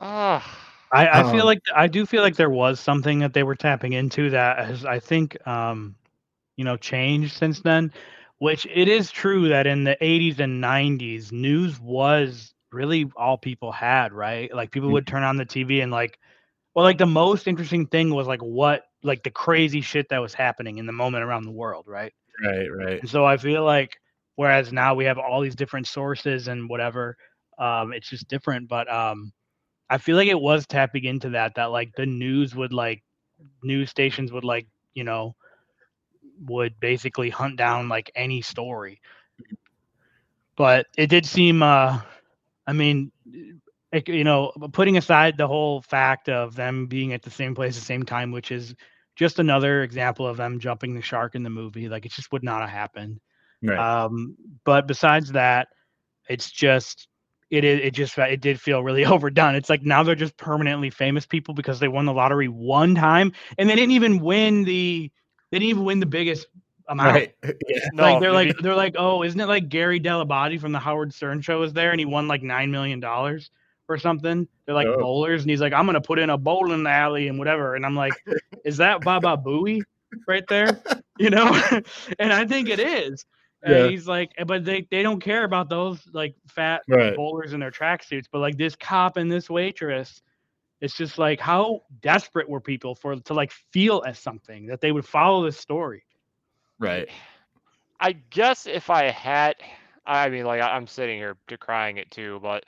[0.00, 0.44] Ah,
[0.92, 3.56] I, I Um, feel like I do feel like there was something that they were
[3.56, 5.96] tapping into that has I think um
[6.56, 7.92] you know changed since then.
[8.38, 13.72] Which it is true that in the 80s and 90s, news was really all people
[13.72, 14.52] had, right?
[14.54, 16.18] Like people would turn on the TV and like,
[16.74, 20.34] well, like the most interesting thing was like what like the crazy shit that was
[20.34, 22.12] happening in the moment around the world, right?
[22.42, 23.02] Right, right.
[23.02, 23.96] And so I feel like
[24.36, 27.16] whereas now we have all these different sources and whatever,
[27.58, 29.32] Um, it's just different, but um,
[29.88, 31.54] I feel like it was tapping into that.
[31.54, 33.02] That like the news would like
[33.62, 35.36] news stations would like you know
[36.44, 39.00] would basically hunt down like any story.
[40.56, 42.00] But it did seem, uh,
[42.66, 43.12] I mean,
[43.92, 47.76] it, you know, putting aside the whole fact of them being at the same place
[47.76, 48.74] at the same time, which is
[49.16, 51.88] just another example of them jumping the shark in the movie.
[51.88, 53.20] Like it just would not have happened.
[53.62, 53.78] Right.
[53.78, 55.68] Um, but besides that,
[56.28, 57.08] it's just
[57.50, 59.54] it it just it did feel really overdone.
[59.54, 63.32] It's like now they're just permanently famous people because they won the lottery one time
[63.58, 65.10] and they didn't even win the
[65.50, 66.46] they didn't even win the biggest
[66.88, 67.14] amount.
[67.14, 67.34] right.
[67.68, 67.88] Yeah.
[67.92, 70.78] No, like they're it'd like they're like, oh, isn't it like Gary Dell'Abate from the
[70.78, 73.50] Howard Stern show is there and he won like nine million dollars
[73.88, 74.46] or something?
[74.64, 74.98] They're like Oh.
[74.98, 77.74] bowlers and he's like, I'm gonna put in a bowling alley and whatever.
[77.76, 78.12] And I'm like,
[78.64, 79.82] is that Baba Booey
[80.26, 80.80] right there?
[81.18, 81.50] You know?
[82.18, 83.24] and I think it is.
[83.66, 87.16] And he's like, eh, but they, they don't care about those like fat Right.
[87.16, 90.22] bowlers in their tracksuits, but like this cop and this waitress,
[90.80, 94.92] it's just like how desperate were people for to like feel as something that they
[94.92, 96.04] would follow this story.
[96.78, 97.08] Right.
[98.00, 99.56] I guess if I had,
[100.06, 102.64] I mean, like I- I'm sitting here decrying it too, but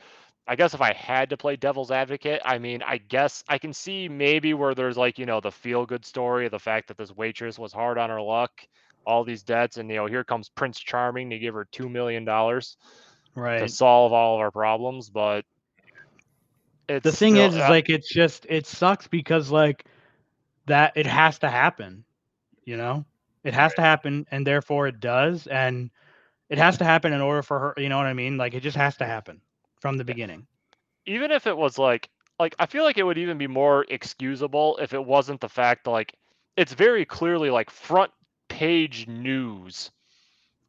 [0.46, 3.72] I guess if I had to play devil's advocate, I mean, I guess I can
[3.72, 6.96] see maybe where there's like, you know, the feel good story of the fact that
[6.98, 8.66] this waitress was hard on her luck,
[9.08, 12.24] all these debts, and, you know, here comes Prince Charming to give her $2 million
[13.34, 13.58] right.
[13.58, 15.10] to solve all of our problems.
[15.10, 15.44] But
[16.88, 19.84] it's the thing still- is, is uh, like it's just it sucks because like
[20.66, 22.04] that it has to happen
[22.64, 23.04] you know
[23.44, 25.90] it has to happen and therefore it does and
[26.50, 28.60] it has to happen in order for her you know what i mean like it
[28.60, 29.40] just has to happen
[29.80, 30.46] from the beginning
[31.06, 34.78] even if it was like like I feel like it would even be more excusable
[34.80, 36.14] if it wasn't the fact that like
[36.56, 38.12] it's very clearly like front
[38.58, 39.92] page news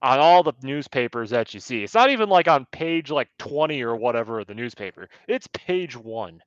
[0.03, 1.83] on all the newspapers that you see.
[1.83, 5.09] It's not even like on page like 20 or whatever of the newspaper.
[5.27, 6.41] It's page 1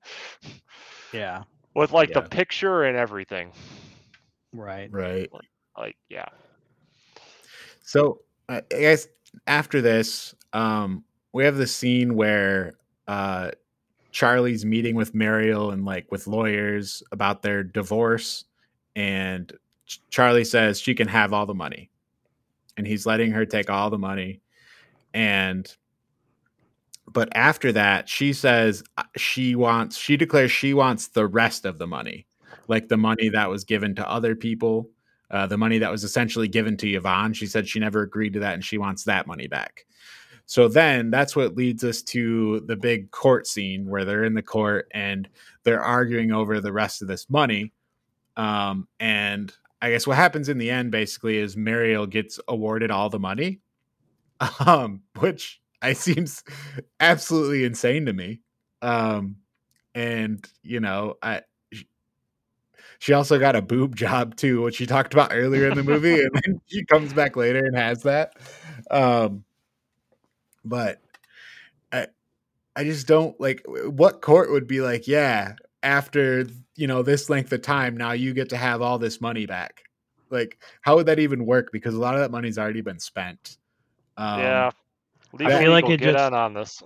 [1.12, 1.42] yeah
[1.74, 3.50] with like the picture and everything.
[4.52, 5.28] right Right.
[5.76, 6.26] Like yeah.
[7.82, 9.08] So I I guess
[9.48, 12.74] after this, um, we have the scene where
[13.08, 13.50] uh,
[14.12, 18.44] Charlie's meeting with Mariel and like with lawyers about their divorce,
[18.94, 19.54] and Ch-
[20.10, 21.90] Charlie says she can have all the money,
[22.76, 24.40] and he's letting her take all the money,
[25.12, 25.74] and
[27.12, 31.78] but after that, she says uh, she wants she declares she wants the rest of
[31.78, 32.26] the money,
[32.68, 34.88] like the money that was given to other people
[35.32, 37.32] uh, the money that was essentially given to Yvonne.
[37.32, 39.86] She said she never agreed to that and she wants that money back.
[40.44, 44.42] So then that's what leads us to the big court scene where they're in the
[44.42, 45.28] court and
[45.64, 47.72] they're arguing over the rest of this money.
[48.36, 53.10] Um, and I guess what happens in the end basically is Mariel gets awarded all
[53.10, 53.60] the money,
[54.64, 56.44] um, which I seems
[57.00, 58.40] absolutely insane to me.
[58.80, 59.36] Um,
[59.94, 61.42] and you know, I
[63.00, 66.20] she also got a boob job too, which she talked about earlier in the movie,
[66.22, 68.36] and then she comes back later and has that.
[68.92, 69.44] Um,
[70.64, 71.00] but
[71.90, 72.06] I,
[72.76, 75.08] I just don't like what court would be like.
[75.08, 79.20] Yeah, after you know this length of time, now you get to have all this
[79.20, 79.82] money back.
[80.30, 81.70] Like, how would that even work?
[81.72, 83.58] Because a lot of that money's already been spent.
[84.16, 84.70] Um, yeah.
[85.32, 86.82] Legal feel like it get just- in on this.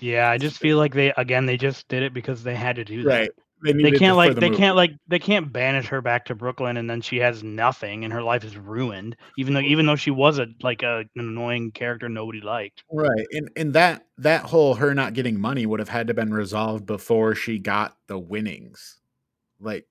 [0.00, 2.84] yeah i just feel like they again they just did it because they had to
[2.84, 3.74] do that right.
[3.82, 4.58] they can't like the they movie.
[4.60, 8.12] can't like they can't banish her back to Brooklyn and then she has nothing and
[8.12, 11.70] her life is ruined even though even though she was a like a, an annoying
[11.72, 13.26] character nobody liked Right.
[13.32, 16.86] And and that that whole her not getting money would have had to been resolved
[16.86, 18.98] before she got the winnings.
[19.60, 19.86] Like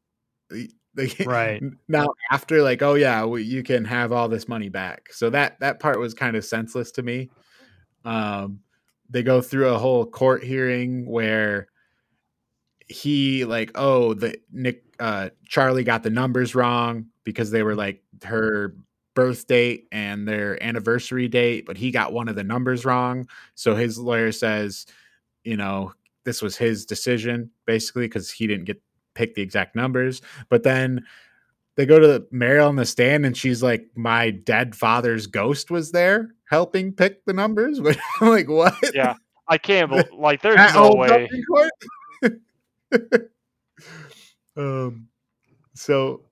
[0.49, 0.69] the-
[1.25, 1.61] Right.
[1.87, 5.59] now after like oh yeah well, you can have all this money back so that
[5.61, 7.29] that part was kind of senseless to me
[8.03, 8.59] um
[9.09, 11.67] they go through a whole court hearing where
[12.89, 18.01] he like oh the nick uh charlie got the numbers wrong because they were like
[18.23, 18.75] her
[19.15, 23.75] birth date and their anniversary date but he got one of the numbers wrong so
[23.75, 24.85] his lawyer says
[25.43, 25.93] you know
[26.25, 28.81] this was his decision basically because he didn't get
[29.13, 31.05] pick the exact numbers but then
[31.79, 35.93] they go to Mariel on the stand and she's like, My dead father's ghost was
[35.93, 37.79] there helping pick the numbers.
[37.79, 38.73] But I'm like, what?
[38.93, 39.13] Yeah.
[39.47, 41.29] I can't bel like there's That no way.
[44.57, 45.07] um
[45.75, 46.23] so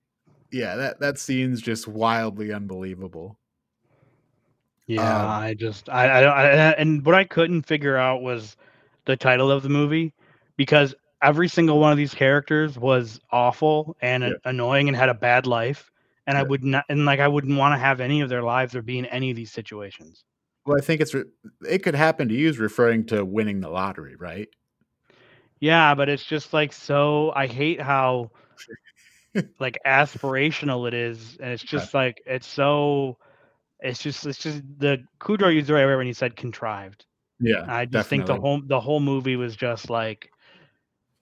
[0.51, 3.37] yeah, that that scene's just wildly unbelievable.
[4.87, 8.55] Yeah, Um, I just I, I I, and what I couldn't figure out was
[9.05, 10.13] the title of the movie
[10.55, 14.33] because every single one of these characters was awful and Yeah.
[14.45, 15.91] annoying and had a bad life
[16.25, 18.75] and I would not and like I wouldn't want to have any of their lives
[18.75, 20.23] or be in any of these situations.
[20.65, 21.23] Well, I think it's re-
[21.67, 24.49] it could happen to you is referring to winning the lottery, right?
[25.59, 27.31] Yeah, but it's just like so.
[27.35, 28.31] I hate how
[29.59, 33.17] like aspirational it is, and it's just like it's so.
[33.79, 37.05] It's just it's just the Kudrow used the right word when he said contrived.
[37.39, 40.29] Yeah, I just think the whole the whole movie was just like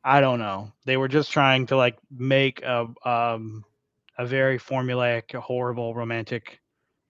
[0.03, 0.71] I don't know.
[0.85, 3.63] They were just trying to like make a um
[4.17, 6.59] a very formulaic, horrible romantic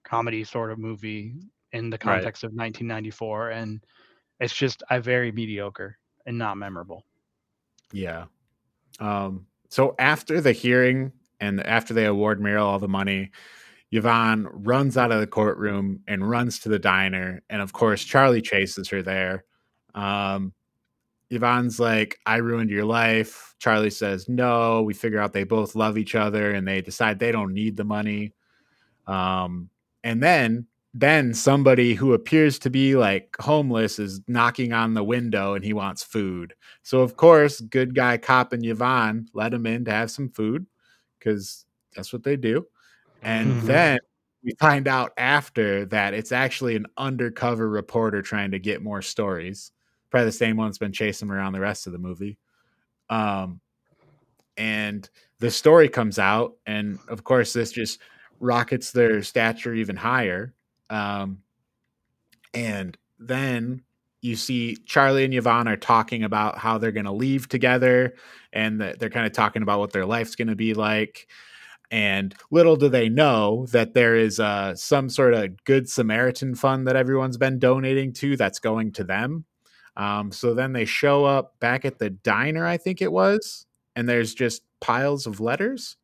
[0.04, 1.34] comedy sort of movie
[1.72, 2.30] in the Right.
[2.30, 3.80] context of 1994, and
[4.40, 7.04] it's just a very mediocre and not memorable.
[7.92, 8.26] Yeah.
[9.00, 13.30] Um, so after the hearing and after they award Muriel all the money,
[13.92, 17.42] Yvonne runs out of the courtroom and runs to the diner.
[17.50, 19.44] And of course, Charlie chases her there.
[19.94, 20.52] Um,
[21.30, 23.54] Yvonne's like, I ruined your life.
[23.58, 24.82] Charlie says, No.
[24.82, 27.84] We figure out they both love each other and they decide they don't need the
[27.84, 28.32] money.
[29.06, 29.70] Um,
[30.04, 30.66] and then
[31.00, 35.72] then somebody who appears to be like homeless is knocking on the window and he
[35.74, 36.54] wants food.
[36.82, 40.66] So of course, good guy cop and Yvonne let him in to have some food
[41.18, 42.66] because that's what they do.
[43.22, 43.66] And Mhm.
[43.66, 43.98] then
[44.44, 49.72] we find out after that it's actually an undercover reporter trying to get more stories.
[50.10, 52.38] Probably the same one that's been chasing him around the rest of the movie.
[53.10, 53.60] Um,
[54.56, 55.08] and
[55.40, 58.00] the story comes out, and of course, this just
[58.40, 60.54] rockets their stature even higher.
[60.90, 61.42] Um,
[62.54, 63.82] and then
[64.22, 68.14] you see Charlie and Yvonne are talking about how they're going to leave together,
[68.52, 71.28] and they're kind of talking about what their life's going to be like.
[71.90, 76.86] And little do they know that there is uh, some sort of Good Samaritan fund
[76.88, 79.44] that everyone's been donating to that's going to them.
[79.96, 84.08] Um, so then they show up back at the diner, I think it was, and
[84.08, 85.96] there's just piles of letters.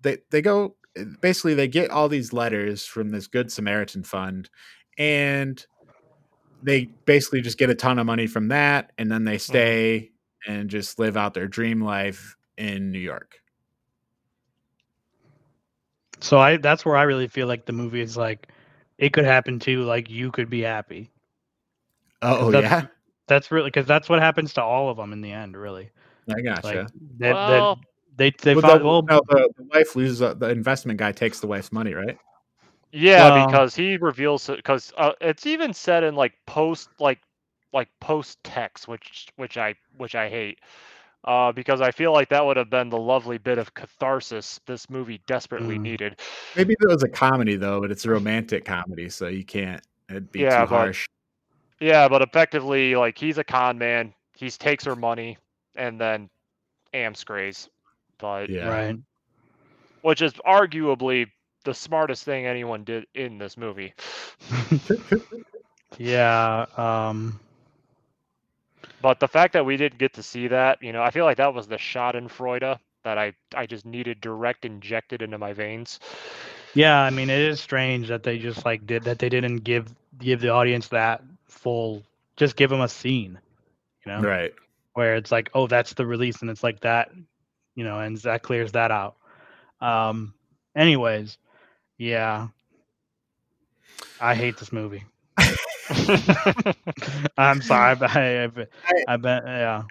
[0.00, 0.76] They they go
[1.20, 4.50] basically they get all these letters from this Good Samaritan fund,
[4.98, 5.64] and
[6.62, 9.52] they basically just get a ton of money from that, and then they mm-hmm.
[9.52, 10.10] stay
[10.46, 13.36] and just live out their dream life in New York.
[16.20, 18.48] So I that's where I really feel like the movie is like
[18.98, 19.82] it could happen too.
[19.82, 21.10] Like you could be happy.
[22.22, 22.86] Oh That's- yeah,
[23.26, 25.56] That's really because that's what happens to all of them in the end.
[25.56, 25.90] Really,
[26.28, 26.66] I gotcha.
[26.66, 27.82] like they, Well, they,
[28.16, 30.22] they, they Well, found the, well, no, the, the wife loses.
[30.22, 32.16] uh, The investment guy takes the wife's money, right?
[32.92, 37.20] Yeah, Well- because he reveals because uh, it's even said in like post like
[37.72, 40.60] like post text, which which I which I hate.
[41.24, 44.90] Uh, because I feel like that would have been the lovely bit of catharsis this
[44.90, 45.82] movie desperately Mm.
[45.82, 46.20] needed.
[46.54, 49.82] Maybe it was a comedy though, but it's a romantic comedy, so you can't.
[50.10, 51.06] It'd be Yeah, too but- harsh.
[51.80, 54.14] Yeah, but effectively, like he's a con man.
[54.36, 55.36] He takes her money
[55.76, 56.28] and then
[56.92, 57.68] amscrays,
[58.18, 58.68] but Yeah.
[58.68, 58.96] right.
[60.02, 61.26] which is arguably
[61.64, 63.94] the smartest thing anyone did in this movie.
[65.98, 66.66] Yeah.
[66.76, 67.38] Um.
[69.00, 71.36] But the fact that we didn't get to see that, you know, I feel like
[71.36, 76.00] that was the Schadenfreude that I I just needed direct injected into my veins.
[76.74, 77.00] Yeah.
[77.00, 79.18] I mean, it is strange that they just like did that.
[79.18, 82.02] They didn't give give the audience that full.
[82.36, 83.38] Just give them a scene.
[84.04, 84.52] You know, Right.
[84.94, 87.10] where it's like, oh, that's the release, and it's like that.
[87.74, 89.16] You know, and that clears that out.
[89.80, 90.34] Um.
[90.76, 91.38] Anyways,
[91.98, 92.48] yeah.
[94.20, 95.04] I hate this movie.
[97.36, 97.96] I'm sorry.
[98.00, 98.66] I, I, I,
[99.08, 99.42] I bet.
[99.46, 99.82] Yeah.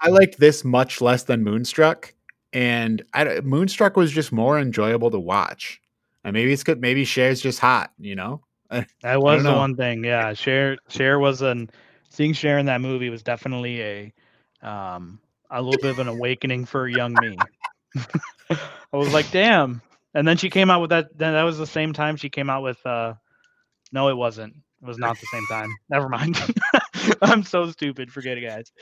[0.00, 2.14] I liked this much less than Moonstruck,
[2.52, 5.80] and I, Moonstruck was just more enjoyable to watch.
[6.24, 6.80] And maybe it's good.
[6.80, 8.42] Maybe Cher's just hot, you know.
[9.02, 10.04] That was the one thing.
[10.04, 11.70] Yeah, Cher Cher was an
[12.08, 14.12] seeing Cher in that movie was definitely a
[14.62, 15.18] um
[15.50, 17.36] a little bit of an awakening for young me.
[18.48, 19.82] I was like, damn.
[20.14, 22.50] And then she came out with that then that was the same time she came
[22.50, 23.14] out with uh
[23.92, 24.54] no it wasn't.
[24.82, 25.68] It was not the same time.
[25.88, 26.38] Never mind.
[27.22, 28.10] I'm so stupid.
[28.12, 28.72] Forget it, guys.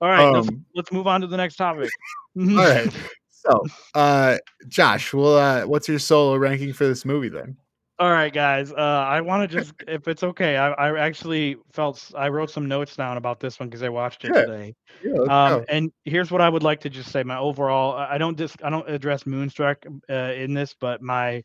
[0.00, 1.90] All right, let's, Um, let's move on to the next topic.
[2.38, 2.92] All right.
[3.30, 3.62] So,
[3.94, 7.56] uh, Josh, well, uh, what's your solo ranking for this movie then?
[7.98, 8.72] All right, guys.
[8.72, 12.68] Uh, I want to just, if it's okay, I, I actually felt I wrote some
[12.68, 14.46] notes down about this one because I watched it Sure.
[14.46, 14.74] today.
[15.00, 17.22] Yeah, Um, and here's what I would like to just say.
[17.22, 21.42] My overall, I I don't dis, I don't address Moonstruck uh, in this, but my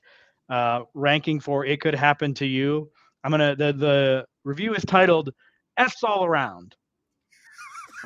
[0.49, 2.89] uh, ranking for it could happen to you.
[3.23, 5.31] I'm gonna the the review is titled
[5.77, 6.75] "F's all around,"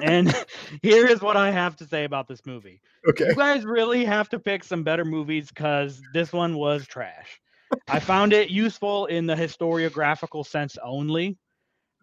[0.01, 0.33] and
[0.81, 3.29] here is what I have to say about this movie Okay.
[3.29, 7.39] you guys really have to pick some better movies because this one was trash.
[7.87, 11.37] I found it useful in the historiographical sense only.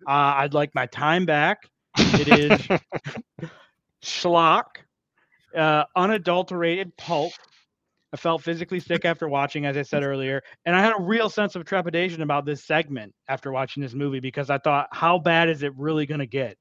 [0.07, 1.69] Uh, I'd like my time back.
[1.97, 2.81] It is
[4.03, 4.65] schlock,
[5.57, 7.33] uh, unadulterated pulp,
[8.13, 11.31] I felt physically sick after watching, as I said earlier, and I had a real
[11.31, 15.49] sense of trepidation about this segment after watching this movie because I thought, how bad
[15.49, 16.59] is it really going to get?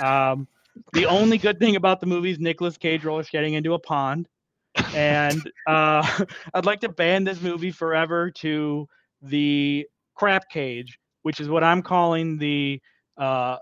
[0.00, 0.46] Um,
[0.92, 4.28] the only good thing about the movie is Nicolas Cage roller skating into a pond,
[4.94, 6.24] and uh,
[6.54, 8.88] I'd like to ban this movie forever to
[9.22, 12.80] the crap cage, which is what I'm calling the
[13.16, 13.58] uh,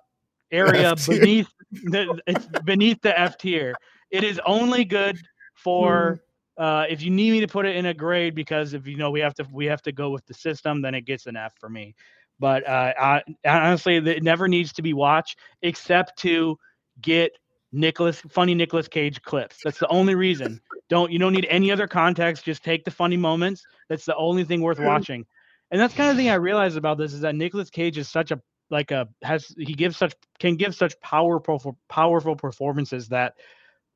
[0.50, 1.18] area F-tier.
[1.18, 3.74] beneath the, it's beneath the F tier.
[4.10, 5.18] It is only good
[5.54, 6.20] for
[6.56, 9.10] uh, if you need me to put it in a grade because if you know
[9.10, 11.54] we have to we have to go with the system, then it gets an F
[11.58, 11.94] for me.
[12.38, 16.58] But uh, I, honestly, it never needs to be watched except to
[17.00, 17.32] get
[17.74, 19.58] Nicolas funny Nicolas Cage clips.
[19.64, 20.60] That's the only reason.
[20.88, 22.44] Don't you don't need any other context.
[22.44, 23.64] Just take the funny moments.
[23.88, 25.26] That's the only thing worth watching.
[25.70, 28.08] And that's kind of the thing I realized about this is that Nicolas Cage is
[28.08, 33.34] such a like a has he gives such can give such powerful powerful performances that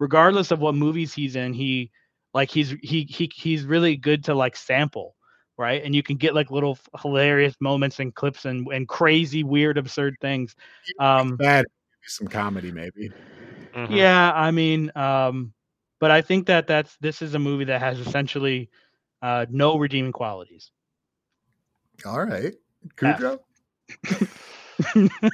[0.00, 1.92] regardless of what movies he's in, he
[2.34, 5.14] like he's he he he's really good to like sample
[5.56, 9.76] right and you can get like little hilarious moments and clips and and crazy weird
[9.76, 10.54] absurd things
[11.00, 11.64] um Bad.
[12.08, 13.12] Some comedy, maybe.
[13.78, 13.96] Mhm.
[13.96, 15.52] yeah i mean um
[16.00, 18.70] but i think that that's this is a movie that has essentially
[19.22, 20.70] uh no redeeming qualities
[22.06, 22.54] All right.
[22.96, 23.40] Kudrow?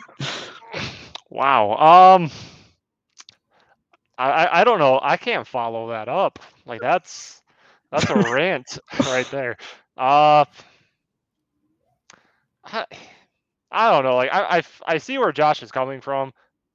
[1.31, 2.15] Wow.
[2.17, 2.31] Um,
[4.19, 4.99] I, I I don't know.
[5.03, 6.39] I can't follow that up.
[6.67, 7.43] Like that's
[7.91, 9.57] that's a rant right there.
[9.97, 10.45] Uh,
[12.65, 12.87] I,
[13.71, 14.17] I don't know.
[14.17, 16.33] Like I I see where Josh is coming from.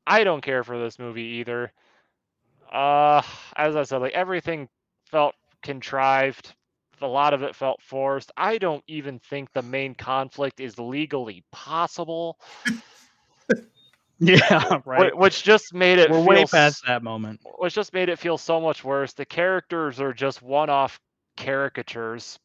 [0.10, 1.72] I don't care for this movie either.
[2.72, 3.22] Uh,
[3.55, 4.68] as I said, like everything
[5.05, 6.53] felt contrived.
[7.01, 8.32] A lot of it felt forced.
[8.36, 12.38] I don't even think the main conflict is legally possible.
[14.20, 18.10] yeah right which just made it we're feel way past that moment which just made
[18.10, 19.14] it feel so much worse.
[19.14, 20.99] The characters are just one-off
[21.38, 22.38] caricatures.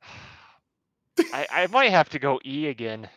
[1.32, 3.08] I, I might have to go E again.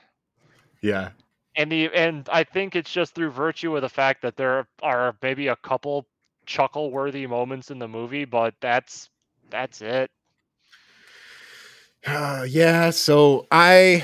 [0.82, 1.10] Yeah.
[1.56, 5.16] And the and I think it's just through virtue of the fact that there are
[5.22, 6.06] maybe a couple
[6.46, 9.10] chuckle worthy moments in the movie, but that's
[9.50, 10.10] that's it.
[12.06, 14.04] Uh, yeah, so I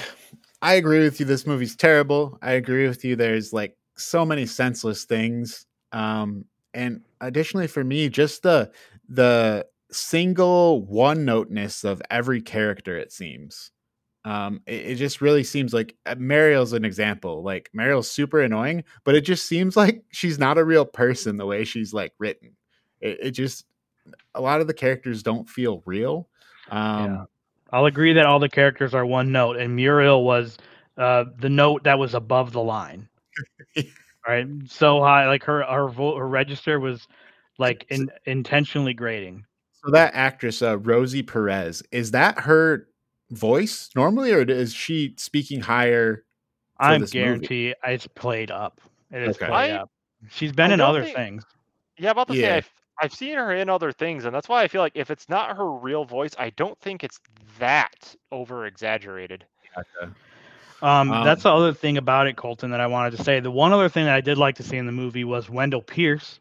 [0.61, 1.25] I agree with you.
[1.25, 2.37] This movie's terrible.
[2.41, 3.15] I agree with you.
[3.15, 5.65] There's like so many senseless things.
[5.91, 8.71] Um, and additionally, for me, just the
[9.07, 12.97] the single one noteness of every character.
[12.97, 13.71] It seems.
[14.25, 17.43] Um, it, it just really seems like uh, Muriel's an example.
[17.43, 21.45] Like Muriel's super annoying, but it just seems like she's not a real person the
[21.45, 22.55] way she's like written.
[22.99, 23.65] It, it just
[24.33, 26.27] a lot of the characters don't feel real.
[26.69, 27.25] Um, Yeah.
[27.71, 30.57] I'll agree that all the characters are one note, and Muriel was
[30.97, 33.09] uh, the note that was above the line.
[34.27, 37.07] right, so high, like her her vo- her register was
[37.57, 39.45] like in, intentionally grading.
[39.83, 42.87] So that actress, uh, Rosie Perez, is that her
[43.31, 46.23] voice normally, or is she speaking higher?
[46.79, 47.23] I'm this movie?
[47.25, 48.81] guarantee it's played up.
[49.11, 49.47] It is Okay.
[49.47, 49.91] played I- up.
[50.29, 51.45] She's been I in other think- things.
[51.97, 52.55] Yeah, about to say Yeah.
[52.55, 52.69] I've,
[53.01, 55.55] I've seen her in other things, and that's why I feel like if it's not
[55.55, 57.19] her real voice, I don't think it's
[57.59, 59.45] that over exaggerated.
[60.81, 63.39] Um, Um, that's the other thing about it, Colton, that I wanted to say.
[63.39, 65.81] The one other thing that I did like to see in the movie was Wendell
[65.81, 66.39] Pierce.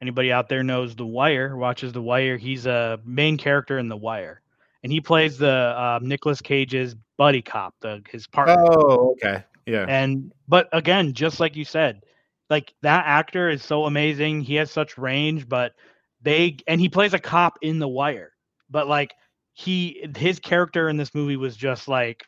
[0.00, 2.36] Anybody out there knows The Wire, watches The Wire.
[2.36, 4.40] He's a main character in The Wire,
[4.82, 8.56] and he plays the uh, Nicolas Cage's buddy cop, the his partner.
[8.58, 12.02] Oh, okay, yeah, And but again, just like you said,
[12.50, 14.40] like that actor is so amazing.
[14.40, 15.74] He has such range, but
[16.22, 18.32] they and he plays a cop in The Wire.
[18.70, 19.12] But like
[19.54, 22.24] he his character in this movie was just like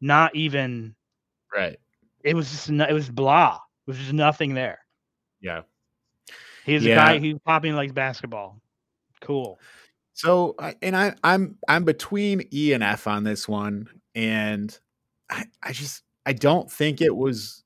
[0.00, 0.94] not even
[1.54, 1.78] right,
[2.22, 3.58] it was just it was blah.
[3.86, 4.78] It was just nothing there.
[5.40, 5.62] yeah.
[6.64, 6.92] He's Yeah.
[6.92, 8.60] a guy who popping likes basketball.
[9.20, 9.58] Cool.
[10.14, 14.78] So, and I, I'm I'm between E and F on this one, and
[15.30, 17.64] I, I just I don't think it was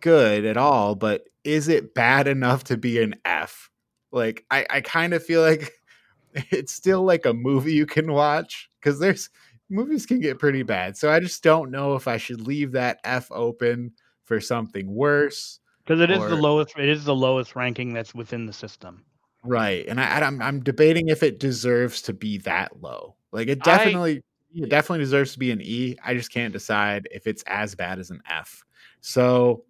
[0.00, 0.94] good at all.
[0.94, 3.70] But is it bad enough to be an F?
[4.12, 5.72] Like, I I kind of feel like
[6.50, 9.30] it's still like a movie you can watch because there's
[9.70, 10.96] movies can get pretty bad.
[10.96, 13.92] So I just don't know if I should leave that F open
[14.24, 15.60] for something worse.
[15.84, 19.04] Because it is the lowest it is the lowest ranking that's within the system.
[19.46, 19.86] Right.
[19.86, 23.14] And I, I'm I'm debating if it deserves to be that low.
[23.32, 24.22] Like it I- definitely
[24.54, 25.96] it definitely deserves to be an E.
[26.04, 28.62] I just can't decide if it's as bad as an F.
[29.00, 29.64] So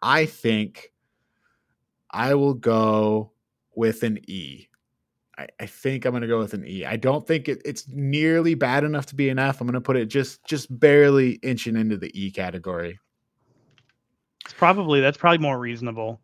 [0.00, 0.92] I think
[2.10, 3.32] I will go
[3.74, 4.68] with an E.
[5.36, 6.84] I, I think I'm gonna go with an E.
[6.84, 9.60] I don't think it, it's nearly bad enough to be an F.
[9.60, 12.98] I'm gonna put it just just barely inching into the E category.
[14.44, 16.20] It's probably that's probably more reasonable.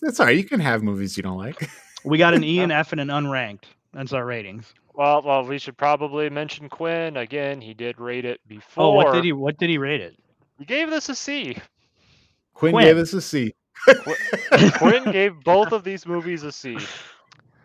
[0.00, 0.36] That's all right.
[0.36, 1.68] You can have movies you don't like.
[2.04, 3.64] We got an E, and F, and an unranked.
[3.92, 4.74] That's our ratings.
[4.94, 7.60] Well, well, we should probably mention Quinn again.
[7.60, 8.84] He did rate it before.
[8.84, 9.32] Oh, what did he?
[9.32, 10.16] What did he rate it?
[10.58, 11.56] He gave this a C.
[12.54, 12.84] Quinn, Quinn.
[12.84, 13.52] gave us a C.
[14.78, 16.76] Quinn gave both of these movies a C.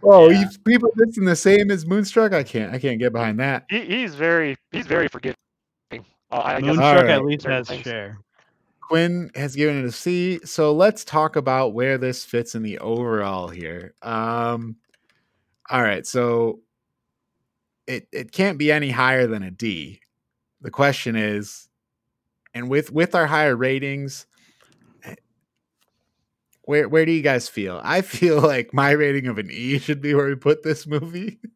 [0.01, 0.41] Oh, Yeah.
[0.41, 2.33] you people listing the same as Moonstruck?
[2.33, 2.73] I can't.
[2.73, 3.65] I can't get behind that.
[3.69, 5.35] He, he's very he's very forgiving.
[5.91, 5.97] Uh,
[6.31, 7.09] I guess Moonstruck Alright.
[7.09, 7.83] at least certain has things.
[7.83, 8.17] share.
[8.89, 10.39] Quinn has given it a C.
[10.43, 13.93] So let's talk about where this fits in the overall here.
[14.01, 14.77] Um,
[15.69, 16.61] all right, so
[17.85, 20.01] it it can't be any higher than a D.
[20.61, 21.69] The question is,
[22.55, 24.25] and with with our higher ratings,
[25.03, 25.13] eh,
[26.63, 27.79] where where do you guys feel?
[27.83, 31.39] I feel like my rating of an E should be where we put this movie.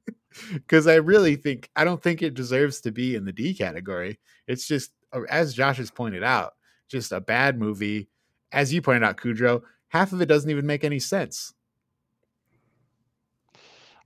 [0.51, 4.17] Because I really think I don't think it deserves to be in the D category.
[4.47, 6.53] It's just, uh, as Josh has pointed out,
[6.93, 8.07] just a bad movie.
[8.53, 11.53] As you pointed out, Kudrow, half of it doesn't even make any sense.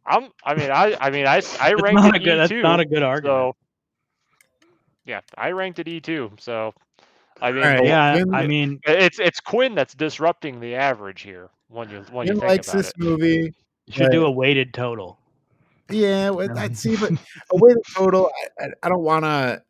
[0.06, 0.30] I'm.
[0.44, 0.96] I mean, I.
[1.00, 1.38] I mean, I.
[1.38, 2.34] s- I That's ranked not it a good.
[2.36, 3.54] E That's not a good argument.
[3.54, 3.56] So,
[5.06, 6.32] yeah, I ranked it E too.
[6.40, 6.74] So,
[7.42, 11.22] I mean, Alright, the- yeah, Quinn- I mean, it's it's Quinn that's disrupting the average
[11.22, 11.50] here.
[11.68, 13.00] When you when you Quinn think likes about this it.
[13.00, 13.54] movie.
[13.86, 15.20] you should do a weighted total.
[15.90, 16.62] Yeah, well, Yeah.
[16.62, 17.18] I'd see, but a
[17.54, 18.30] weighted total,
[18.60, 19.62] I, I, I don't want to,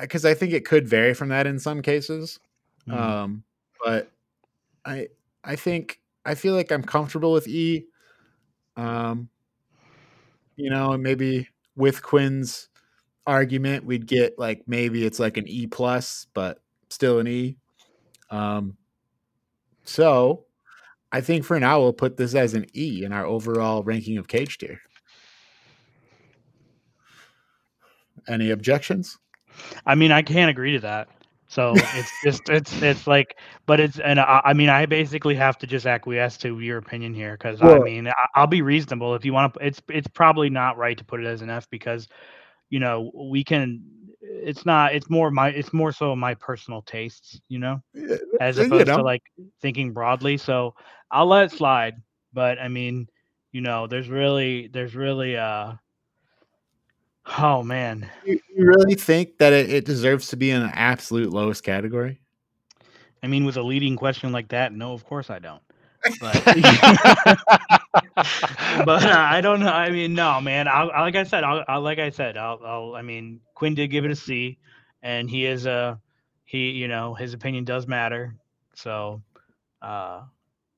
[0.00, 2.40] because I think it could vary from that in some cases.
[2.88, 2.94] Mhm.
[2.96, 3.44] Um,
[3.84, 4.10] but
[4.84, 5.08] I,
[5.44, 7.86] I think I feel like I'm comfortable with E.
[8.76, 9.28] Um,
[10.56, 12.68] you know, and maybe with Quinn's
[13.26, 17.56] argument, we'd get like maybe it's like an E plus, but still an E.
[18.30, 18.76] Um,
[19.84, 20.44] so
[21.12, 24.28] I think for now we'll put this as an E in our overall ranking of
[24.28, 24.80] cage tier.
[28.28, 29.18] Any objections?
[29.86, 31.08] I mean, I can't agree to that.
[31.48, 33.36] So it's just it's it's like,
[33.66, 37.14] but it's and I, I mean, I basically have to just acquiesce to your opinion
[37.14, 39.66] here because I mean, I, I'll be reasonable if you want to.
[39.66, 42.08] It's it's probably not right to put it as an F because,
[42.70, 43.82] you know, we can.
[44.20, 44.94] It's not.
[44.94, 45.48] It's more my.
[45.50, 47.40] It's more so my personal tastes.
[47.48, 47.82] You know.
[48.40, 48.96] As you opposed know.
[48.98, 49.22] to like
[49.60, 50.38] thinking broadly.
[50.38, 50.74] So
[51.10, 51.96] I'll let it slide.
[52.32, 53.08] But I mean,
[53.52, 55.74] you know, there's really, there's really, uh,
[57.38, 61.32] oh man, You, you really think that it, it deserves to be in the absolute
[61.32, 62.20] lowest category?
[63.22, 65.62] I mean, with a leading question like that, no, of course I don't.
[66.20, 66.42] But,
[68.84, 69.72] but uh, I don't know.
[69.72, 70.66] I mean, no, man.
[70.66, 73.74] I'll, I, like I said, I'll, I'll like I said, I'll, I'll, I mean, Quinn
[73.74, 74.58] did give it a C,
[75.02, 76.00] and he is a,
[76.44, 78.34] he, you know, his opinion does matter.
[78.74, 79.22] So,
[79.80, 80.28] uh, All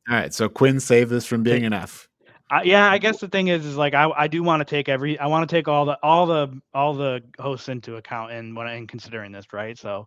[0.09, 2.09] right, so Quinn saved this from being an F.
[2.51, 4.88] I, yeah, I guess the thing is, is like I, I do want to take
[4.88, 8.55] every I want to take all the all the all the hosts into account and
[8.55, 9.78] when in considering this, right?
[9.78, 10.07] So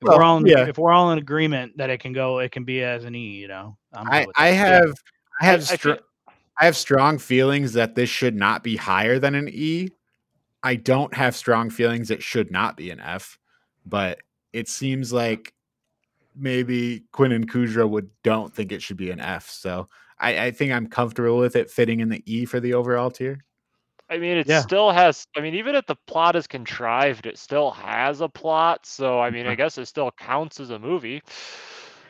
[0.00, 0.66] if Well, we're all in, yeah.
[0.66, 3.36] if we're all in agreement that it can go, it can be as an E,
[3.36, 3.76] you know.
[3.94, 4.92] I, I have
[5.40, 5.92] I have I str-
[6.60, 9.88] I have strong feelings that this should not be higher than an E.
[10.62, 13.38] I don't have strong feelings it should not be an F,
[13.86, 14.18] but
[14.52, 15.54] it seems like
[16.36, 19.48] maybe Quinn and Kudra would don't think it should be an F.
[19.48, 19.86] So
[20.20, 23.44] I, I think I'm comfortable with it fitting in the E for the overall tier.
[24.10, 24.60] I mean, it Yeah.
[24.62, 25.26] still has.
[25.36, 28.86] I mean, even if the plot is contrived, it still has a plot.
[28.86, 31.22] So, I mean, I guess it still counts as a movie.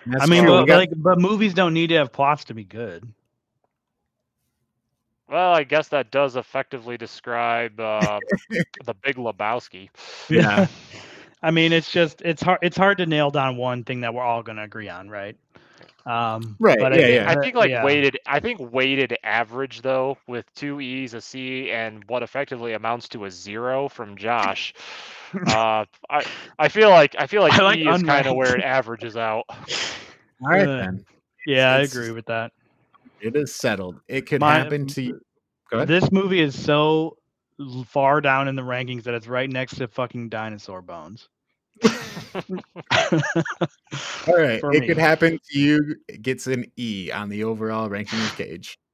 [0.04, 2.64] And I mean, but, got- like, but movies don't need to have plots to be
[2.64, 3.04] good.
[5.28, 8.20] Well, I guess that does effectively describe uh,
[8.84, 9.90] the Big Lebowski.
[10.30, 10.66] Yeah.
[11.42, 14.22] I mean, it's just it's hard it's hard to nail down one thing that we're
[14.24, 15.36] all gonna agree on, right?
[16.08, 17.30] Um, Right, But yeah, I, yeah.
[17.30, 17.84] I think like yeah.
[17.84, 18.18] weighted.
[18.26, 23.26] I think weighted average though, with two E's, a C, and what effectively amounts to
[23.26, 24.72] a zero from Josh.
[25.48, 26.24] uh, I
[26.58, 29.18] I feel like I feel like, I like E is kind of where it averages
[29.18, 29.44] out.
[29.50, 31.04] All right uh, then.
[31.46, 32.52] Yeah, I agree with that.
[33.20, 34.00] It is settled.
[34.08, 35.20] It could My- happen to you.
[35.70, 35.88] Go ahead.
[35.88, 37.18] This movie is so
[37.86, 41.28] far down in the rankings that it's right next to fucking dinosaur bones.
[44.26, 44.60] All right.
[44.60, 44.86] for It me.
[44.86, 45.96] could happen to you.
[46.08, 48.78] It gets an E on the overall ranking of Cage.